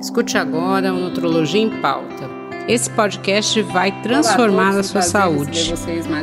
Escute 0.00 0.38
agora 0.38 0.94
o 0.94 1.00
Nutrologia 1.00 1.60
em 1.60 1.80
Pauta. 1.80 2.30
Esse 2.68 2.88
podcast 2.88 3.60
vai 3.62 3.90
transformar 4.00 4.68
Olá 4.68 4.76
a, 4.76 4.80
a 4.80 4.82
sua 4.84 5.02
saúde. 5.02 5.72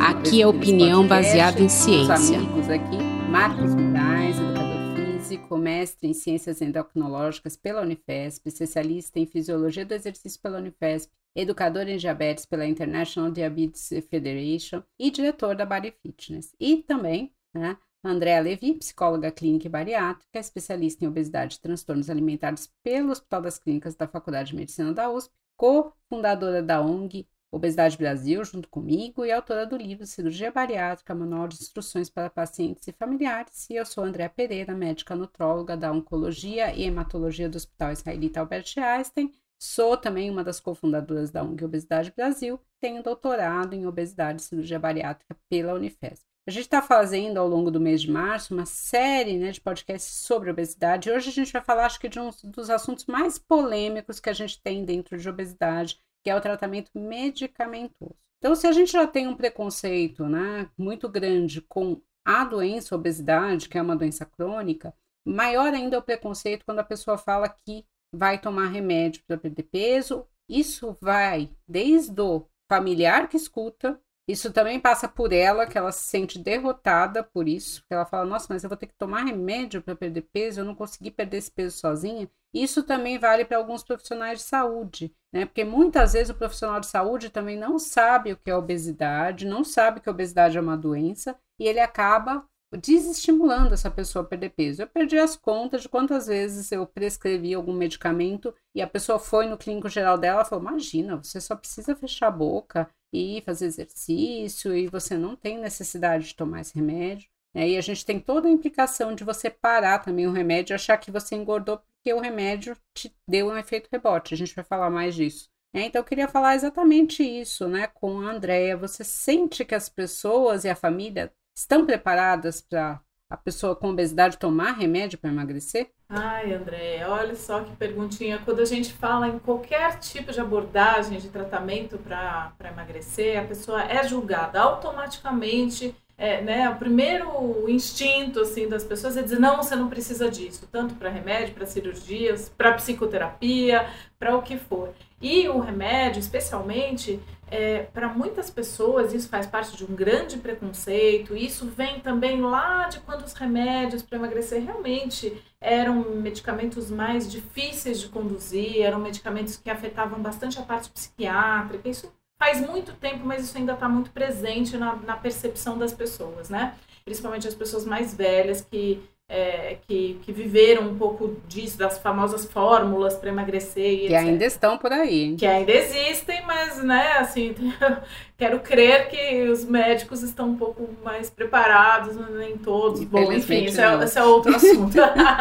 Aqui 0.02 0.42
é 0.42 0.48
opinião 0.48 1.06
baseada 1.06 1.62
em 1.62 1.68
ciência. 1.68 2.38
amigos 2.38 2.70
aqui, 2.70 2.98
Marcos 3.30 3.76
Moraes, 3.76 4.38
educador 4.38 4.96
físico, 4.96 5.58
mestre 5.58 6.08
em 6.08 6.14
ciências 6.14 6.62
endocrinológicas 6.62 7.58
pela 7.58 7.82
Unifesp, 7.82 8.48
especialista 8.48 9.20
em 9.20 9.26
fisiologia 9.26 9.86
do 9.86 9.94
exercício 9.94 10.42
pela 10.42 10.60
Unifesp, 10.60 11.12
educador 11.36 11.86
em 11.90 11.98
diabetes 11.98 12.46
pela 12.46 12.66
International 12.66 13.30
Diabetes 13.30 13.90
Federation 14.10 14.84
e 14.98 15.12
diretor 15.12 15.54
da 15.54 15.66
Body 15.66 15.94
Fitness. 16.02 16.56
E 16.58 16.78
também, 16.78 17.34
né, 17.54 17.76
Andréa 18.08 18.40
Levi, 18.40 18.76
psicóloga 18.76 19.32
clínica 19.32 19.66
e 19.66 19.70
bariátrica, 19.70 20.40
especialista 20.40 21.04
em 21.04 21.08
obesidade 21.08 21.56
e 21.56 21.60
transtornos 21.60 22.10
alimentares 22.10 22.72
pelo 22.84 23.12
Hospital 23.12 23.42
das 23.42 23.58
Clínicas 23.58 23.96
da 23.96 24.08
Faculdade 24.08 24.52
de 24.52 24.56
Medicina 24.56 24.94
da 24.94 25.10
USP, 25.10 25.34
co-fundadora 25.58 26.62
da 26.62 26.82
ONG 26.82 27.28
Obesidade 27.52 27.98
Brasil, 27.98 28.44
junto 28.44 28.68
comigo, 28.68 29.26
e 29.26 29.32
autora 29.32 29.66
do 29.66 29.78
livro 29.78 30.06
Cirurgia 30.06 30.52
Bariátrica, 30.52 31.16
Manual 31.16 31.48
de 31.48 31.56
Instruções 31.56 32.10
para 32.10 32.30
Pacientes 32.30 32.86
e 32.88 32.92
Familiares. 32.92 33.70
E 33.70 33.76
eu 33.76 33.86
sou 33.86 34.04
Andréa 34.04 34.30
Pereira, 34.30 34.76
médica 34.76 35.16
nutróloga 35.16 35.78
da 35.78 35.92
Oncologia 35.92 36.76
e 36.76 36.84
Hematologia 36.84 37.48
do 37.48 37.56
Hospital 37.56 37.94
Israelita 37.94 38.42
Albert 38.42 38.74
Einstein. 38.78 39.32
Sou 39.58 39.96
também 39.96 40.30
uma 40.30 40.44
das 40.44 40.60
cofundadoras 40.60 41.32
da 41.32 41.44
ONG 41.44 41.64
Obesidade 41.64 42.14
Brasil, 42.16 42.60
tenho 42.80 43.02
doutorado 43.02 43.74
em 43.74 43.88
obesidade 43.88 44.42
e 44.42 44.46
cirurgia 44.46 44.78
bariátrica 44.78 45.36
pela 45.50 45.74
Unifesp. 45.74 46.35
A 46.48 46.52
gente 46.52 46.66
está 46.66 46.80
fazendo 46.80 47.40
ao 47.40 47.48
longo 47.48 47.72
do 47.72 47.80
mês 47.80 48.04
de 48.04 48.12
março 48.12 48.54
uma 48.54 48.68
série 48.68 49.36
né, 49.36 49.52
de 49.52 49.60
podcasts 49.60 50.14
sobre 50.14 50.52
obesidade. 50.52 51.10
E 51.10 51.12
hoje 51.12 51.30
a 51.30 51.34
gente 51.34 51.52
vai 51.52 51.62
falar, 51.62 51.88
acho 51.88 52.00
que, 52.00 52.08
de 52.08 52.20
um 52.20 52.30
dos 52.44 52.70
assuntos 52.70 53.08
mais 53.08 53.40
polêmicos 53.40 54.20
que 54.20 54.30
a 54.30 54.34
gente 54.34 54.62
tem 54.62 54.86
dentro 54.86 55.18
de 55.18 55.28
obesidade, 55.28 56.00
que 56.24 56.30
é 56.30 56.36
o 56.36 56.42
tratamento 56.42 56.92
medicamentoso. 56.94 58.16
Então, 58.38 58.56
se 58.56 58.68
a 58.68 58.72
gente 58.72 58.92
já 58.92 59.08
tem 59.08 59.28
um 59.28 59.36
preconceito 59.36 60.28
né, 60.28 60.70
muito 60.78 61.10
grande 61.10 61.62
com 61.62 62.00
a 62.24 62.46
doença 62.46 62.94
a 62.94 62.98
obesidade, 62.98 63.68
que 63.68 63.80
é 63.80 63.82
uma 63.82 63.96
doença 63.96 64.24
crônica, 64.24 64.94
maior 65.26 65.74
ainda 65.74 65.96
é 65.96 66.00
o 66.00 66.04
preconceito 66.04 66.64
quando 66.64 66.78
a 66.78 66.84
pessoa 66.84 67.18
fala 67.18 67.50
que 67.50 67.84
vai 68.14 68.40
tomar 68.40 68.68
remédio 68.68 69.24
para 69.26 69.38
perder 69.38 69.64
peso. 69.64 70.28
Isso 70.48 70.96
vai 71.02 71.50
desde 71.68 72.22
o 72.22 72.46
familiar 72.70 73.28
que 73.28 73.36
escuta 73.36 74.00
isso 74.28 74.52
também 74.52 74.80
passa 74.80 75.08
por 75.08 75.32
ela, 75.32 75.68
que 75.68 75.78
ela 75.78 75.92
se 75.92 76.08
sente 76.08 76.40
derrotada 76.40 77.24
por 77.24 77.48
isso, 77.48 77.84
que 77.88 77.94
ela 77.94 78.06
fala: 78.06 78.26
"Nossa, 78.26 78.48
mas 78.50 78.64
eu 78.64 78.70
vou 78.70 78.78
ter 78.78 78.88
que 78.88 78.96
tomar 78.98 79.24
remédio 79.24 79.82
para 79.82 79.96
perder 79.96 80.22
peso, 80.34 80.62
eu 80.62 80.66
não 80.66 80.76
consegui 80.76 81.12
perder 81.12 81.38
esse 81.38 81.52
peso 81.52 81.78
sozinha". 81.78 82.30
Isso 82.54 82.84
também 82.84 83.20
vale 83.20 83.46
para 83.46 83.58
alguns 83.58 83.84
profissionais 83.84 84.40
de 84.40 84.46
saúde, 84.46 85.14
né? 85.32 85.46
Porque 85.46 85.64
muitas 85.64 86.14
vezes 86.14 86.30
o 86.30 86.36
profissional 86.36 86.80
de 86.80 86.88
saúde 86.88 87.30
também 87.30 87.58
não 87.58 87.78
sabe 87.78 88.32
o 88.32 88.38
que 88.38 88.50
é 88.50 88.56
obesidade, 88.56 89.46
não 89.46 89.64
sabe 89.64 90.00
que 90.00 90.10
a 90.10 90.12
obesidade 90.12 90.58
é 90.58 90.62
uma 90.62 90.78
doença 90.78 91.38
e 91.60 91.68
ele 91.68 91.80
acaba 91.80 92.46
desestimulando 92.74 93.74
essa 93.74 93.90
pessoa 93.92 94.24
a 94.24 94.28
perder 94.28 94.50
peso. 94.50 94.82
Eu 94.82 94.88
perdi 94.88 95.18
as 95.18 95.36
contas 95.36 95.82
de 95.82 95.90
quantas 95.90 96.28
vezes 96.28 96.72
eu 96.72 96.86
prescrevi 96.86 97.54
algum 97.54 97.74
medicamento 97.74 98.54
e 98.74 98.82
a 98.82 98.88
pessoa 98.88 99.20
foi 99.20 99.48
no 99.48 99.58
clínico 99.58 99.90
geral 99.90 100.18
dela 100.18 100.42
e 100.42 100.46
falou: 100.46 100.64
Imagina, 100.68 101.18
você 101.18 101.40
só 101.40 101.56
precisa 101.56 101.96
fechar 101.96 102.28
a 102.28 102.32
boca 102.32 102.90
e 103.14 103.42
fazer 103.46 103.66
exercício 103.66 104.76
e 104.76 104.88
você 104.88 105.18
não 105.18 105.36
tem 105.36 105.58
necessidade 105.58 106.28
de 106.28 106.36
tomar 106.36 106.62
esse 106.62 106.76
remédio. 106.76 107.30
Né? 107.56 107.70
E 107.70 107.78
a 107.78 107.82
gente 107.82 108.06
tem 108.06 108.20
toda 108.20 108.48
a 108.48 108.52
implicação 108.52 109.16
de 109.16 109.24
você 109.24 109.50
parar 109.50 110.00
também 110.00 110.28
o 110.28 110.32
remédio 110.32 110.74
e 110.74 110.76
achar 110.76 110.98
que 110.98 111.12
você 111.12 111.36
engordou 111.36 111.78
porque 111.78 112.14
o 112.14 112.20
remédio 112.20 112.78
te 112.96 113.16
deu 113.28 113.48
um 113.48 113.58
efeito 113.58 113.90
rebote. 113.92 114.34
A 114.34 114.38
gente 114.38 114.54
vai 114.54 114.64
falar 114.64 114.90
mais 114.90 115.16
disso. 115.16 115.50
É, 115.74 115.82
então, 115.82 116.00
eu 116.00 116.06
queria 116.06 116.28
falar 116.28 116.56
exatamente 116.56 117.22
isso 117.22 117.68
né, 117.68 117.88
com 117.88 118.22
a 118.22 118.32
Andrea. 118.32 118.78
Você 118.78 119.04
sente 119.04 119.66
que 119.66 119.76
as 119.76 119.90
pessoas 119.90 120.64
e 120.64 120.70
a 120.70 120.76
família 120.76 121.34
estão 121.56 121.86
preparadas 121.86 122.62
para 122.62 123.00
a 123.30 123.38
pessoa 123.38 123.76
com 123.76 123.90
obesidade 123.90 124.38
tomar 124.38 124.74
remédio 124.74 125.18
para 125.18 125.32
emagrecer? 125.32 125.90
Ai, 126.08 126.54
André, 126.54 127.04
olha 127.08 127.36
só 127.36 127.62
que 127.62 127.76
perguntinha. 127.76 128.40
Quando 128.46 128.60
a 128.60 128.66
gente 128.66 128.94
fala 128.94 129.28
em 129.28 129.40
qualquer 129.40 129.98
tipo 130.00 130.32
de 130.32 130.40
abordagem 130.40 131.18
de 131.18 131.30
tratamento 131.30 131.98
para 131.98 132.54
emagrecer, 132.64 133.40
a 133.40 133.46
pessoa 133.46 133.84
é 133.84 134.08
julgada 134.08 134.60
automaticamente. 134.60 135.96
É, 136.18 136.42
né, 136.42 136.70
o 136.70 136.78
primeiro 136.78 137.70
instinto 137.70 138.40
assim 138.40 138.70
das 138.70 138.86
pessoas 138.86 139.18
é 139.18 139.22
dizer 139.22 139.38
não, 139.38 139.58
você 139.58 139.76
não 139.76 139.90
precisa 139.90 140.32
disso, 140.32 140.66
tanto 140.72 140.96
para 140.96 141.10
remédio, 141.10 141.54
para 141.54 141.66
cirurgias, 141.66 142.48
para 142.48 142.72
psicoterapia, 142.72 143.86
para 144.18 144.38
o 144.38 144.42
que 144.42 144.56
for. 144.58 144.94
E 145.22 145.50
o 145.50 145.60
remédio, 145.60 146.20
especialmente, 146.20 147.20
é, 147.50 147.84
para 147.94 148.10
muitas 148.10 148.50
pessoas 148.50 149.14
isso 149.14 149.30
faz 149.30 149.46
parte 149.46 149.78
de 149.78 149.84
um 149.84 149.96
grande 149.96 150.38
preconceito. 150.38 151.36
Isso 151.36 151.68
vem 151.68 152.00
também 152.00 152.42
lá 152.42 152.88
de 152.88 153.00
quando 153.02 153.24
os 153.24 153.34
remédios 153.34 154.02
para 154.02 154.18
emagrecer 154.18 154.64
realmente 154.64 155.42
eram 155.62 155.96
medicamentos 156.16 156.90
mais 156.90 157.32
difíceis 157.32 158.00
de 158.00 158.10
conduzir, 158.10 158.82
eram 158.82 159.00
medicamentos 159.00 159.58
que 159.58 159.70
afetavam 159.70 160.20
bastante 160.20 160.60
a 160.60 160.64
parte 160.64 160.90
psiquiátrica. 160.90 161.88
Isso 161.88 162.12
faz 162.38 162.60
muito 162.60 162.94
tempo, 162.94 163.26
mas 163.26 163.44
isso 163.44 163.58
ainda 163.58 163.74
está 163.74 163.88
muito 163.88 164.12
presente 164.12 164.78
na, 164.78 164.96
na 164.96 165.16
percepção 165.16 165.78
das 165.78 165.94
pessoas, 165.94 166.50
né? 166.50 166.76
Principalmente 167.04 167.48
as 167.48 167.56
pessoas 167.56 167.86
mais 167.86 168.14
velhas 168.14 168.62
que 168.62 169.04
é, 169.28 169.78
que, 169.88 170.20
que 170.22 170.32
viveram 170.32 170.84
um 170.84 170.98
pouco 170.98 171.38
disso, 171.48 171.78
das 171.78 171.98
famosas 171.98 172.46
fórmulas 172.46 173.16
para 173.16 173.30
emagrecer. 173.30 173.94
E 173.94 173.98
que 173.98 174.06
etc. 174.14 174.20
ainda 174.20 174.46
estão 174.46 174.78
por 174.78 174.92
aí. 174.92 175.36
Que 175.36 175.46
ainda 175.46 175.72
existem, 175.72 176.44
mas, 176.46 176.84
né, 176.84 177.14
assim, 177.14 177.56
quero 178.38 178.60
crer 178.60 179.08
que 179.08 179.44
os 179.50 179.66
médicos 179.66 180.22
estão 180.22 180.50
um 180.50 180.58
pouco 180.58 180.88
mais 181.04 181.30
preparados, 181.30 182.16
nem 182.32 182.58
todos. 182.58 183.04
Bom, 183.04 183.32
enfim, 183.32 183.66
esse 183.66 183.82
é, 183.82 183.86
é, 183.86 184.24
outro 184.24 184.56
assunto. 184.56 184.96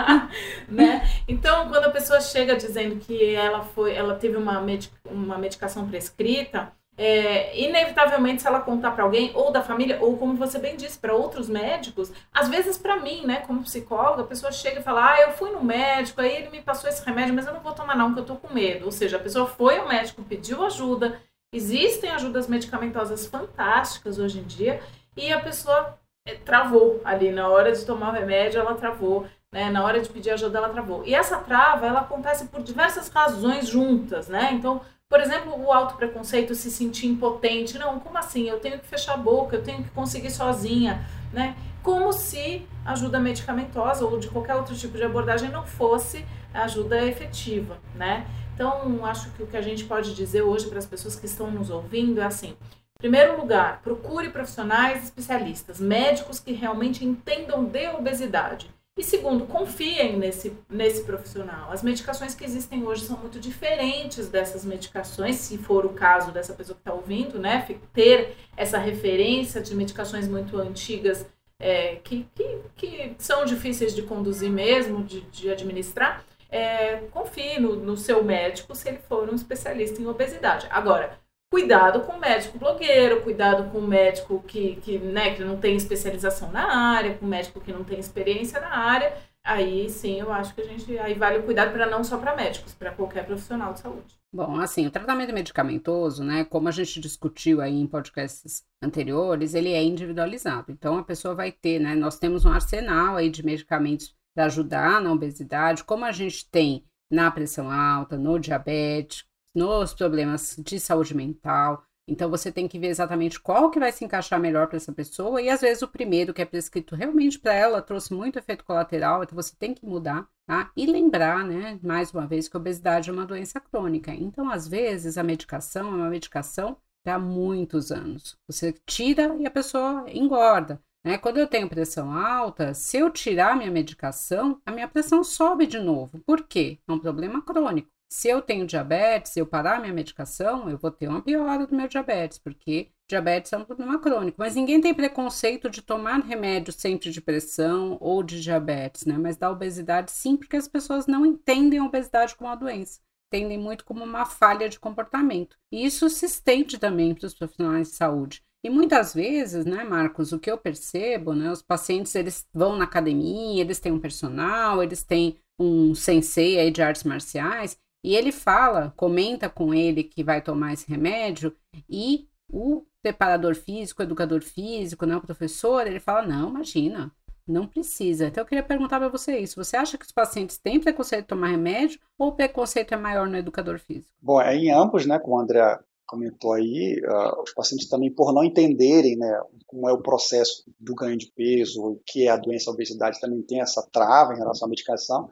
né? 0.69 1.07
Então, 1.29 1.69
quando 1.69 1.85
a 1.85 1.91
pessoa 1.91 2.21
chega 2.21 2.57
dizendo 2.57 2.97
que 2.97 3.35
ela, 3.35 3.63
foi, 3.63 3.95
ela 3.95 4.15
teve 4.15 4.37
uma, 4.37 4.63
medic, 4.63 4.93
uma 5.11 5.37
medicação 5.37 5.87
prescrita, 5.87 6.73
é, 6.97 7.61
inevitavelmente, 7.61 8.43
se 8.43 8.47
ela 8.47 8.61
contar 8.61 8.93
para 8.93 9.03
alguém, 9.03 9.33
ou 9.35 9.51
da 9.51 9.63
família, 9.63 9.99
ou 10.01 10.17
como 10.17 10.37
você 10.37 10.59
bem 10.59 10.77
disse, 10.77 10.99
para 10.99 11.15
outros 11.15 11.49
médicos, 11.49 12.13
às 12.33 12.49
vezes 12.49 12.79
para 12.79 12.97
mim, 13.01 13.27
né, 13.27 13.43
como 13.47 13.65
psicóloga, 13.65 14.23
a 14.23 14.27
pessoa 14.27 14.53
chega 14.53 14.81
e 14.81 14.83
fala: 14.83 15.13
Ah, 15.13 15.21
eu 15.23 15.33
fui 15.33 15.51
no 15.51 15.63
médico, 15.63 16.21
aí 16.21 16.37
ele 16.37 16.51
me 16.51 16.63
passou 16.63 16.89
esse 16.89 17.05
remédio, 17.05 17.35
mas 17.35 17.47
eu 17.47 17.55
não 17.55 17.61
vou 17.61 17.73
tomar, 17.73 17.97
não, 17.97 18.15
porque 18.15 18.21
eu 18.21 18.37
tô 18.37 18.37
com 18.37 18.55
medo. 18.55 18.85
Ou 18.85 18.93
seja, 18.93 19.17
a 19.17 19.21
pessoa 19.21 19.47
foi 19.47 19.79
ao 19.79 19.89
médico, 19.89 20.23
pediu 20.23 20.65
ajuda, 20.65 21.21
existem 21.53 22.11
ajudas 22.11 22.47
medicamentosas 22.47 23.27
fantásticas 23.27 24.19
hoje 24.19 24.39
em 24.39 24.45
dia, 24.45 24.81
e 25.17 25.33
a 25.33 25.41
pessoa 25.41 25.99
é, 26.27 26.35
travou 26.37 27.01
ali 27.05 27.33
na 27.33 27.49
hora 27.49 27.73
de 27.73 27.85
tomar 27.85 28.11
o 28.11 28.15
remédio, 28.15 28.61
ela 28.61 28.75
travou. 28.75 29.27
Né, 29.53 29.71
na 29.71 29.85
hora 29.85 30.01
de 30.01 30.09
pedir 30.09 30.31
ajuda, 30.31 30.59
ela 30.59 30.69
travou. 30.69 31.05
E 31.07 31.15
essa 31.15 31.39
trava, 31.39 31.87
ela 31.87 32.01
acontece 32.01 32.47
por 32.47 32.61
diversas 32.61 33.09
razões 33.09 33.69
juntas, 33.69 34.27
né? 34.27 34.51
Então, 34.53 34.81
por 35.15 35.21
exemplo, 35.21 35.57
o 35.57 35.71
autopreconceito, 35.71 36.57
se 36.57 36.73
sentir 36.73 37.07
impotente. 37.07 37.79
Não, 37.79 38.01
como 38.01 38.19
assim? 38.19 38.49
Eu 38.49 38.59
tenho 38.59 38.81
que 38.81 38.87
fechar 38.89 39.15
a 39.15 39.17
boca, 39.17 39.55
eu 39.55 39.63
tenho 39.63 39.85
que 39.85 39.91
conseguir 39.91 40.29
sozinha, 40.29 41.07
né? 41.33 41.55
Como 41.85 42.13
se 42.13 42.67
ajuda 42.85 43.21
medicamentosa 43.21 44.05
ou 44.05 44.19
de 44.19 44.27
qualquer 44.27 44.57
outro 44.57 44.75
tipo 44.75 44.97
de 44.97 45.05
abordagem 45.05 45.53
não 45.53 45.65
fosse 45.65 46.27
ajuda 46.53 47.01
efetiva, 47.05 47.79
né? 47.95 48.27
Então, 48.57 49.07
acho 49.07 49.31
que 49.31 49.45
o 49.45 49.47
que 49.47 49.57
a 49.57 49.63
gente 49.63 49.85
pode 49.85 50.17
dizer 50.17 50.43
hoje 50.43 50.67
para 50.67 50.81
as 50.81 50.87
pessoas 50.87 51.15
que 51.15 51.27
estão 51.27 51.49
nos 51.49 51.71
ouvindo 51.71 52.21
é 52.21 52.25
assim: 52.25 52.57
primeiro 52.99 53.41
lugar, 53.41 53.83
procure 53.83 54.31
profissionais 54.31 55.05
especialistas, 55.05 55.79
médicos 55.79 56.41
que 56.41 56.51
realmente 56.51 57.05
entendam 57.05 57.63
de 57.65 57.87
obesidade 57.91 58.69
e 58.97 59.03
segundo, 59.03 59.45
confiem 59.47 60.17
nesse, 60.17 60.57
nesse 60.71 61.03
profissional. 61.03 61.73
As 61.73 61.83
medicações 61.83 62.33
que 62.33 62.45
existem 62.45 62.87
hoje 62.87 63.05
são 63.05 63.19
muito 63.19 63.41
diferentes 63.41 64.29
dessas 64.29 64.65
medicações, 64.65 65.35
se 65.37 65.59
for 65.59 65.85
o 65.85 65.91
caso 65.91 66.31
dessa 66.31 66.53
pessoa 66.53 66.77
que 66.77 66.81
está 66.81 66.95
ouvindo, 66.95 67.37
né? 67.39 67.67
Ter 67.93 68.37
essa 68.57 68.79
referência 68.79 69.61
de 69.61 69.75
medicações 69.75 70.29
muito 70.29 70.57
antigas 70.59 71.27
é, 71.59 71.97
que, 71.97 72.29
que, 72.37 72.61
que, 72.77 73.17
são 73.19 73.45
difíceis 73.45 73.95
de 73.97 74.03
conduzir 74.03 74.51
mesmo, 74.51 75.03
de, 75.03 75.23
de 75.23 75.51
administrar. 75.51 76.25
É, 76.49 76.99
confie 77.11 77.59
no, 77.59 77.75
no 77.75 77.97
seu 77.97 78.23
médico 78.23 78.77
se 78.77 78.89
ele 78.89 78.99
for 78.99 79.29
um 79.29 79.35
especialista 79.35 80.01
em 80.01 80.07
obesidade. 80.07 80.69
Agora, 80.71 81.19
cuidado 81.55 82.01
com 82.01 82.15
o 82.15 82.21
médico 82.21 82.59
blogueiro, 82.59 83.23
cuidado 83.23 83.71
com 83.71 83.79
o 83.79 83.87
médico 83.87 84.43
que, 84.45 84.75
que, 84.83 84.99
né, 84.99 85.37
que 85.37 85.45
não 85.45 85.57
tem 85.57 85.77
especialização 85.77 86.51
na 86.51 86.97
área, 86.97 87.15
com 87.15 87.25
o 87.25 87.29
médico 87.29 87.61
que 87.61 87.73
não 87.73 87.85
tem 87.85 88.01
experiência 88.01 88.61
na 88.61 88.77
área. 88.77 89.17
Aí 89.45 89.89
sim, 89.89 90.19
eu 90.19 90.33
acho 90.33 90.53
que 90.53 90.63
a 90.63 90.65
gente 90.65 90.99
aí 90.99 91.15
vale 91.15 91.39
o 91.39 91.45
cuidado 91.45 91.73
para 91.73 91.87
não 91.87 92.03
só 92.03 92.19
para 92.19 92.35
médicos, 92.35 92.75
para 92.75 92.91
qualquer 92.91 93.25
profissional 93.25 93.73
de 93.73 93.79
saúde. 93.79 94.19
Bom, 94.33 94.59
assim, 94.59 94.85
o 94.89 94.91
tratamento 94.91 95.33
medicamentoso, 95.33 96.25
né, 96.25 96.45
como 96.45 96.67
a 96.67 96.73
gente 96.73 96.99
discutiu 96.99 97.61
aí 97.61 97.81
em 97.81 97.87
podcasts 97.87 98.65
anteriores, 98.83 99.55
ele 99.55 99.73
é 99.73 99.85
individualizado. 99.85 100.73
Então 100.73 100.99
a 100.99 101.05
pessoa 101.05 101.37
vai 101.37 101.53
ter, 101.53 101.79
né, 101.79 101.95
nós 101.95 102.19
temos 102.19 102.45
um 102.45 102.51
arsenal 102.51 103.15
aí 103.15 103.31
de 103.31 103.47
medicamentos 103.47 104.13
para 104.35 104.47
ajudar 104.47 105.01
na 105.01 105.13
obesidade, 105.13 105.85
como 105.85 106.05
a 106.05 106.11
gente 106.11 106.51
tem 106.51 106.85
na 107.09 107.31
pressão 107.31 107.71
alta, 107.71 108.19
no 108.19 108.41
diabetes, 108.41 109.25
nos 109.55 109.95
problemas 109.95 110.57
de 110.59 110.81
saúde 110.81 111.15
mental. 111.15 111.85
Então 112.07 112.29
você 112.29 112.53
tem 112.53 112.69
que 112.69 112.79
ver 112.79 112.89
exatamente 112.89 113.41
qual 113.41 113.71
que 113.71 113.79
vai 113.79 113.91
se 113.91 114.05
encaixar 114.05 114.39
melhor 114.39 114.67
para 114.67 114.77
essa 114.77 114.93
pessoa 114.93 115.41
e 115.41 115.49
às 115.49 115.63
vezes 115.63 115.83
o 115.83 115.89
primeiro 115.89 116.35
que 116.35 116.43
é 116.43 116.45
prescrito 116.45 116.95
realmente 116.95 117.39
para 117.39 117.55
ela 117.55 117.81
trouxe 117.81 118.13
muito 118.13 118.39
efeito 118.39 118.65
colateral, 118.65 119.23
então 119.23 119.35
você 119.35 119.55
tem 119.59 119.73
que 119.73 119.87
mudar, 119.87 120.29
tá? 120.47 120.71
E 120.77 120.85
lembrar, 120.85 121.43
né, 121.45 121.79
mais 121.83 122.13
uma 122.13 122.27
vez 122.27 122.47
que 122.47 122.57
a 122.57 122.61
obesidade 122.61 123.09
é 123.09 123.13
uma 123.13 123.25
doença 123.25 123.59
crônica. 123.59 124.13
Então 124.13 124.51
às 124.51 124.69
vezes 124.69 125.17
a 125.17 125.23
medicação 125.23 125.89
é 125.89 125.97
uma 125.97 126.11
medicação 126.11 126.77
para 127.03 127.19
muitos 127.19 127.91
anos. 127.91 128.37
Você 128.47 128.75
tira 128.87 129.35
e 129.39 129.47
a 129.47 129.51
pessoa 129.51 130.05
engorda. 130.09 130.83
Né? 131.05 131.19
Quando 131.19 131.37
eu 131.37 131.47
tenho 131.47 131.69
pressão 131.69 132.17
alta, 132.17 132.73
se 132.73 132.97
eu 132.97 133.11
tirar 133.11 133.57
minha 133.57 133.71
medicação, 133.71 134.61
a 134.65 134.73
minha 134.73 134.89
pressão 134.89 135.23
sobe 135.23 135.67
de 135.67 135.79
novo. 135.79 136.19
Por 136.27 136.43
quê? 136.45 136.79
É 136.89 136.93
um 136.93 136.99
problema 136.99 137.43
crônico. 137.43 137.91
Se 138.15 138.29
eu 138.29 138.41
tenho 138.41 138.65
diabetes, 138.65 139.33
se 139.33 139.41
eu 139.41 139.45
parar 139.45 139.81
minha 139.81 139.93
medicação, 139.93 140.71
eu 140.71 140.79
vou 140.79 140.89
ter 140.93 141.09
uma 141.09 141.21
piora 141.21 141.67
do 141.67 141.75
meu 141.75 141.89
diabetes, 141.89 142.39
porque 142.39 142.93
diabetes 143.09 143.53
é 143.53 143.59
um 143.59 143.65
problema 143.65 143.99
crônico. 143.99 144.37
Mas 144.39 144.55
ninguém 144.55 144.81
tem 144.81 144.95
preconceito 144.95 145.69
de 145.69 145.83
tomar 145.83 146.21
remédio 146.21 146.73
sempre 146.73 147.11
de 147.11 147.21
pressão 147.21 147.99
ou 148.01 148.23
de 148.23 148.41
diabetes, 148.41 149.05
né? 149.05 149.19
Mas 149.19 149.37
da 149.37 149.51
obesidade 149.51 150.13
sim, 150.13 150.37
porque 150.37 150.55
as 150.55 150.69
pessoas 150.69 151.09
não 151.09 151.27
entendem 151.27 151.81
a 151.81 151.85
obesidade 151.85 152.37
como 152.37 152.49
uma 152.49 152.57
doença. 152.57 153.01
Entendem 153.33 153.59
muito 153.59 153.85
como 153.85 154.05
uma 154.05 154.25
falha 154.25 154.69
de 154.69 154.79
comportamento. 154.79 155.57
E 155.73 155.85
isso 155.85 156.09
se 156.09 156.25
estende 156.25 156.79
também 156.79 157.17
para 157.17 157.27
os 157.27 157.35
profissionais 157.35 157.89
de 157.89 157.97
saúde. 157.97 158.45
E 158.63 158.71
muitas 158.71 159.13
vezes, 159.13 159.67
né, 159.67 159.83
Marcos, 159.83 160.31
o 160.31 160.39
que 160.39 160.51
eu 160.51 160.57
percebo, 160.57 161.35
né, 161.35 161.51
os 161.51 161.63
pacientes 161.63 162.15
eles 162.15 162.47
vão 162.55 162.77
na 162.77 162.85
academia, 162.85 163.61
eles 163.61 163.81
têm 163.81 163.91
um 163.91 164.01
personal, 164.01 164.85
eles 164.85 165.03
têm 165.03 165.37
um 165.59 165.95
sensei 165.95 166.59
aí 166.59 166.71
de 166.71 166.81
artes 166.81 167.05
marciais, 167.05 167.77
e 168.05 168.15
ele 168.15 168.31
fala, 168.31 168.93
comenta 168.99 169.49
com 169.49 169.73
ele 169.73 170.05
que 170.05 170.23
vai 170.23 170.43
tomar 170.43 170.75
esse 170.75 170.87
remédio, 170.87 171.57
e 171.89 172.29
o 172.53 172.85
preparador 173.03 173.55
físico, 173.55 174.03
o 174.03 174.05
educador 174.05 174.43
físico, 174.43 175.07
né, 175.07 175.17
o 175.17 175.23
professor, 175.23 175.87
ele 175.87 175.99
fala: 175.99 176.27
não, 176.27 176.51
imagina, 176.51 177.11
não 177.49 177.67
precisa. 177.67 178.27
Então 178.27 178.43
eu 178.43 178.47
queria 178.47 178.63
perguntar 178.63 178.99
para 178.99 179.09
você 179.09 179.39
isso. 179.39 179.63
Você 179.63 179.79
acha 179.79 179.97
que 179.97 180.05
os 180.05 180.13
pacientes 180.13 180.59
têm 180.59 180.79
preconceito 180.79 181.23
de 181.23 181.29
tomar 181.29 181.49
remédio 181.49 181.99
ou 182.19 182.29
o 182.29 182.33
preconceito 182.33 182.93
é 182.93 182.97
maior 182.97 183.27
no 183.27 183.39
educador 183.39 183.79
físico? 183.79 184.15
Bom, 184.21 184.39
é 184.39 184.55
em 184.55 184.71
ambos, 184.71 185.07
né? 185.07 185.19
Como 185.19 185.37
o 185.37 185.41
André 185.41 185.79
comentou 186.07 186.53
aí, 186.53 187.01
uh, 187.05 187.43
os 187.43 187.53
pacientes 187.53 187.89
também, 187.89 188.11
por 188.13 188.33
não 188.33 188.45
entenderem 188.45 189.17
né, 189.17 189.41
como 189.67 189.89
é 189.89 189.93
o 189.93 190.03
processo 190.03 190.65
do 190.79 190.95
ganho 190.95 191.17
de 191.17 191.31
peso, 191.35 191.83
o 191.83 192.01
que 192.07 192.27
é 192.27 192.31
a 192.31 192.37
doença 192.37 192.71
a 192.71 192.75
obesidade, 192.75 193.21
também 193.21 193.43
tem 193.43 193.61
essa 193.61 193.87
trava 193.93 194.35
em 194.35 194.39
relação 194.39 194.67
à 194.67 194.69
medicação. 194.69 195.29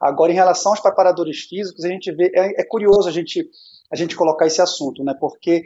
Agora, 0.00 0.30
em 0.32 0.34
relação 0.34 0.72
aos 0.72 0.80
preparadores 0.80 1.40
físicos, 1.40 1.84
a 1.84 1.88
gente 1.88 2.12
vê, 2.12 2.30
é, 2.34 2.60
é 2.60 2.64
curioso 2.64 3.08
a 3.08 3.12
gente, 3.12 3.48
a 3.90 3.96
gente 3.96 4.16
colocar 4.16 4.46
esse 4.46 4.60
assunto, 4.60 5.02
né, 5.02 5.14
porque 5.18 5.64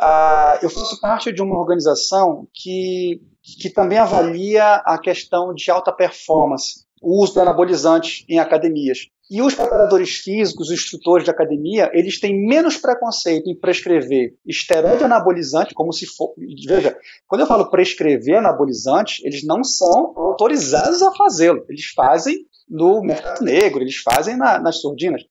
uh, 0.00 0.58
eu 0.62 0.70
faço 0.70 1.00
parte 1.00 1.32
de 1.32 1.42
uma 1.42 1.58
organização 1.58 2.46
que, 2.52 3.20
que 3.60 3.70
também 3.70 3.98
avalia 3.98 4.76
a 4.84 4.98
questão 4.98 5.54
de 5.54 5.70
alta 5.70 5.92
performance, 5.92 6.84
o 7.00 7.22
uso 7.22 7.34
do 7.34 7.40
anabolizante 7.40 8.24
em 8.28 8.38
academias. 8.38 9.08
E 9.30 9.40
os 9.40 9.54
preparadores 9.54 10.16
físicos, 10.16 10.68
os 10.68 10.74
instrutores 10.74 11.24
de 11.24 11.30
academia, 11.30 11.90
eles 11.94 12.20
têm 12.20 12.46
menos 12.46 12.76
preconceito 12.76 13.48
em 13.48 13.58
prescrever 13.58 14.34
esteroide 14.44 15.04
anabolizante, 15.04 15.74
como 15.74 15.92
se 15.92 16.06
for. 16.06 16.34
Veja, 16.66 16.96
quando 17.26 17.42
eu 17.42 17.46
falo 17.46 17.70
prescrever 17.70 18.38
anabolizante, 18.38 19.22
eles 19.24 19.44
não 19.44 19.64
são 19.64 20.12
autorizados 20.16 21.02
a 21.02 21.14
fazê-lo. 21.14 21.64
Eles 21.68 21.86
fazem 21.94 22.46
no 22.68 23.00
mercado 23.02 23.42
negro, 23.44 23.82
eles 23.82 23.96
fazem 23.96 24.36
na, 24.36 24.58
nas 24.58 24.80
surdinas. 24.80 25.22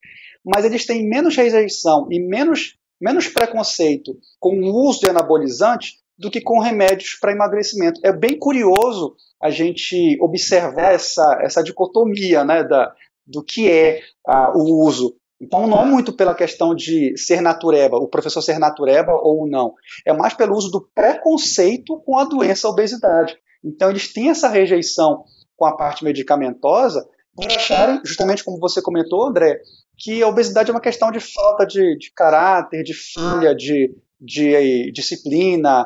Mas 0.44 0.66
eles 0.66 0.86
têm 0.86 1.08
menos 1.08 1.36
rejeição 1.36 2.08
e 2.10 2.20
menos, 2.20 2.78
menos 3.00 3.28
preconceito 3.28 4.18
com 4.40 4.56
o 4.58 4.88
uso 4.88 5.02
de 5.02 5.10
anabolizante 5.10 6.00
do 6.18 6.32
que 6.32 6.40
com 6.40 6.60
remédios 6.60 7.18
para 7.20 7.32
emagrecimento. 7.32 8.00
É 8.04 8.12
bem 8.12 8.38
curioso 8.38 9.16
a 9.42 9.50
gente 9.50 10.18
observar 10.22 10.94
essa, 10.94 11.40
essa 11.42 11.64
dicotomia 11.64 12.44
né, 12.44 12.64
da, 12.64 12.94
do 13.32 13.44
que 13.44 13.70
é 13.70 14.02
ah, 14.28 14.52
o 14.56 14.86
uso. 14.86 15.16
Então, 15.42 15.66
não 15.66 15.82
é 15.82 15.86
muito 15.86 16.14
pela 16.14 16.36
questão 16.36 16.76
de 16.76 17.18
ser 17.18 17.42
natureba, 17.42 17.98
o 17.98 18.08
professor 18.08 18.44
ser 18.44 18.60
natureba 18.60 19.12
ou 19.14 19.48
não. 19.48 19.74
É 20.06 20.14
mais 20.14 20.36
pelo 20.36 20.56
uso 20.56 20.70
do 20.70 20.88
preconceito 20.94 22.00
com 22.06 22.18
a 22.18 22.26
doença 22.26 22.68
a 22.68 22.72
obesidade. 22.72 23.36
Então, 23.64 23.90
eles 23.90 24.14
têm 24.14 24.30
essa 24.30 24.48
rejeição 24.48 25.24
com 25.58 25.66
a 25.66 25.76
parte 25.76 26.04
medicamentosa 26.04 27.08
por 27.36 27.46
acharem, 27.48 28.02
justamente 28.06 28.44
como 28.44 28.60
você 28.60 28.82
comentou, 28.82 29.26
André, 29.26 29.62
que 29.98 30.22
a 30.22 30.28
obesidade 30.28 30.70
é 30.70 30.74
uma 30.74 30.82
questão 30.82 31.12
de 31.12 31.20
falta 31.20 31.66
de, 31.66 31.98
de 31.98 32.12
caráter, 32.14 32.84
de 32.84 32.94
falha, 32.94 33.56
de, 33.56 33.96
de 34.20 34.92
disciplina, 34.92 35.82
é, 35.82 35.86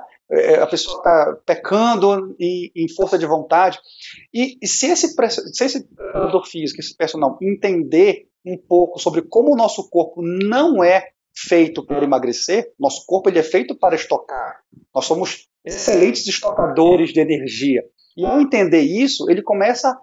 a 0.61 0.67
pessoa 0.67 0.97
está 0.97 1.37
pecando 1.45 2.35
em, 2.39 2.71
em, 2.75 2.89
força 2.89 3.17
de 3.17 3.25
vontade. 3.25 3.79
E, 4.33 4.57
e 4.61 4.67
se 4.67 4.87
esse, 4.87 5.15
se 5.53 5.63
esse 5.63 5.87
físico, 6.45 6.79
esse 6.79 6.95
personal, 6.95 7.37
entender 7.41 8.27
um 8.45 8.57
pouco 8.57 8.99
sobre 8.99 9.21
como 9.23 9.53
o 9.53 9.57
nosso 9.57 9.89
corpo 9.89 10.21
não 10.21 10.83
é 10.83 11.09
feito 11.35 11.85
para 11.85 12.03
emagrecer, 12.03 12.71
nosso 12.79 13.05
corpo 13.05 13.29
ele 13.29 13.39
é 13.39 13.43
feito 13.43 13.75
para 13.75 13.95
estocar. 13.95 14.61
Nós 14.93 15.05
somos 15.05 15.47
excelentes 15.63 16.25
estocadores 16.27 17.11
de 17.11 17.19
energia. 17.19 17.83
E 18.15 18.25
ao 18.25 18.39
entender 18.39 18.81
isso, 18.81 19.29
ele 19.29 19.41
começa, 19.41 19.97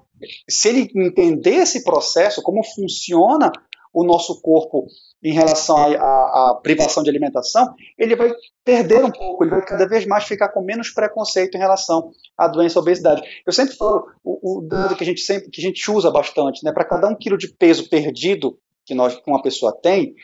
se 0.49 0.69
ele 0.69 0.91
entender 0.95 1.55
esse 1.55 1.83
processo, 1.83 2.43
como 2.43 2.63
funciona 2.63 3.51
o 3.93 4.05
nosso 4.05 4.41
corpo 4.41 4.87
em 5.23 5.33
relação 5.33 5.77
à 5.77 6.59
privação 6.63 7.03
de 7.03 7.11
alimentação, 7.11 7.75
ele 7.99 8.17
vai 8.17 8.33
perder 8.65 9.05
um 9.05 9.11
pouco, 9.11 9.45
ele 9.45 9.51
vai 9.51 9.65
cada 9.65 9.87
vez 9.87 10.07
mais 10.07 10.25
ficar 10.25 10.49
com 10.49 10.63
menos 10.63 10.91
preconceito 10.91 11.55
em 11.55 11.59
relação 11.59 12.11
à 12.37 12.49
doença 12.49 12.79
à 12.79 12.83
obesidade. 12.83 13.23
Eu 13.47 13.53
sempre 13.53 13.77
falo 13.77 14.07
o, 14.25 14.59
o 14.59 14.63
dado 14.63 14.97
que 14.97 15.03
a 15.03 15.07
gente 15.07 15.21
sempre 15.21 15.51
que 15.51 15.61
a 15.61 15.65
gente 15.65 15.91
usa 15.91 16.11
bastante, 16.11 16.65
né? 16.65 16.73
Para 16.73 16.85
cada 16.85 17.07
um 17.09 17.15
quilo 17.15 17.37
de 17.37 17.49
peso 17.49 17.89
perdido 17.89 18.59
que 18.85 18.95
nós 18.95 19.15
que 19.15 19.31
uma 19.31 19.43
pessoa 19.43 19.73
tem, 19.81 20.15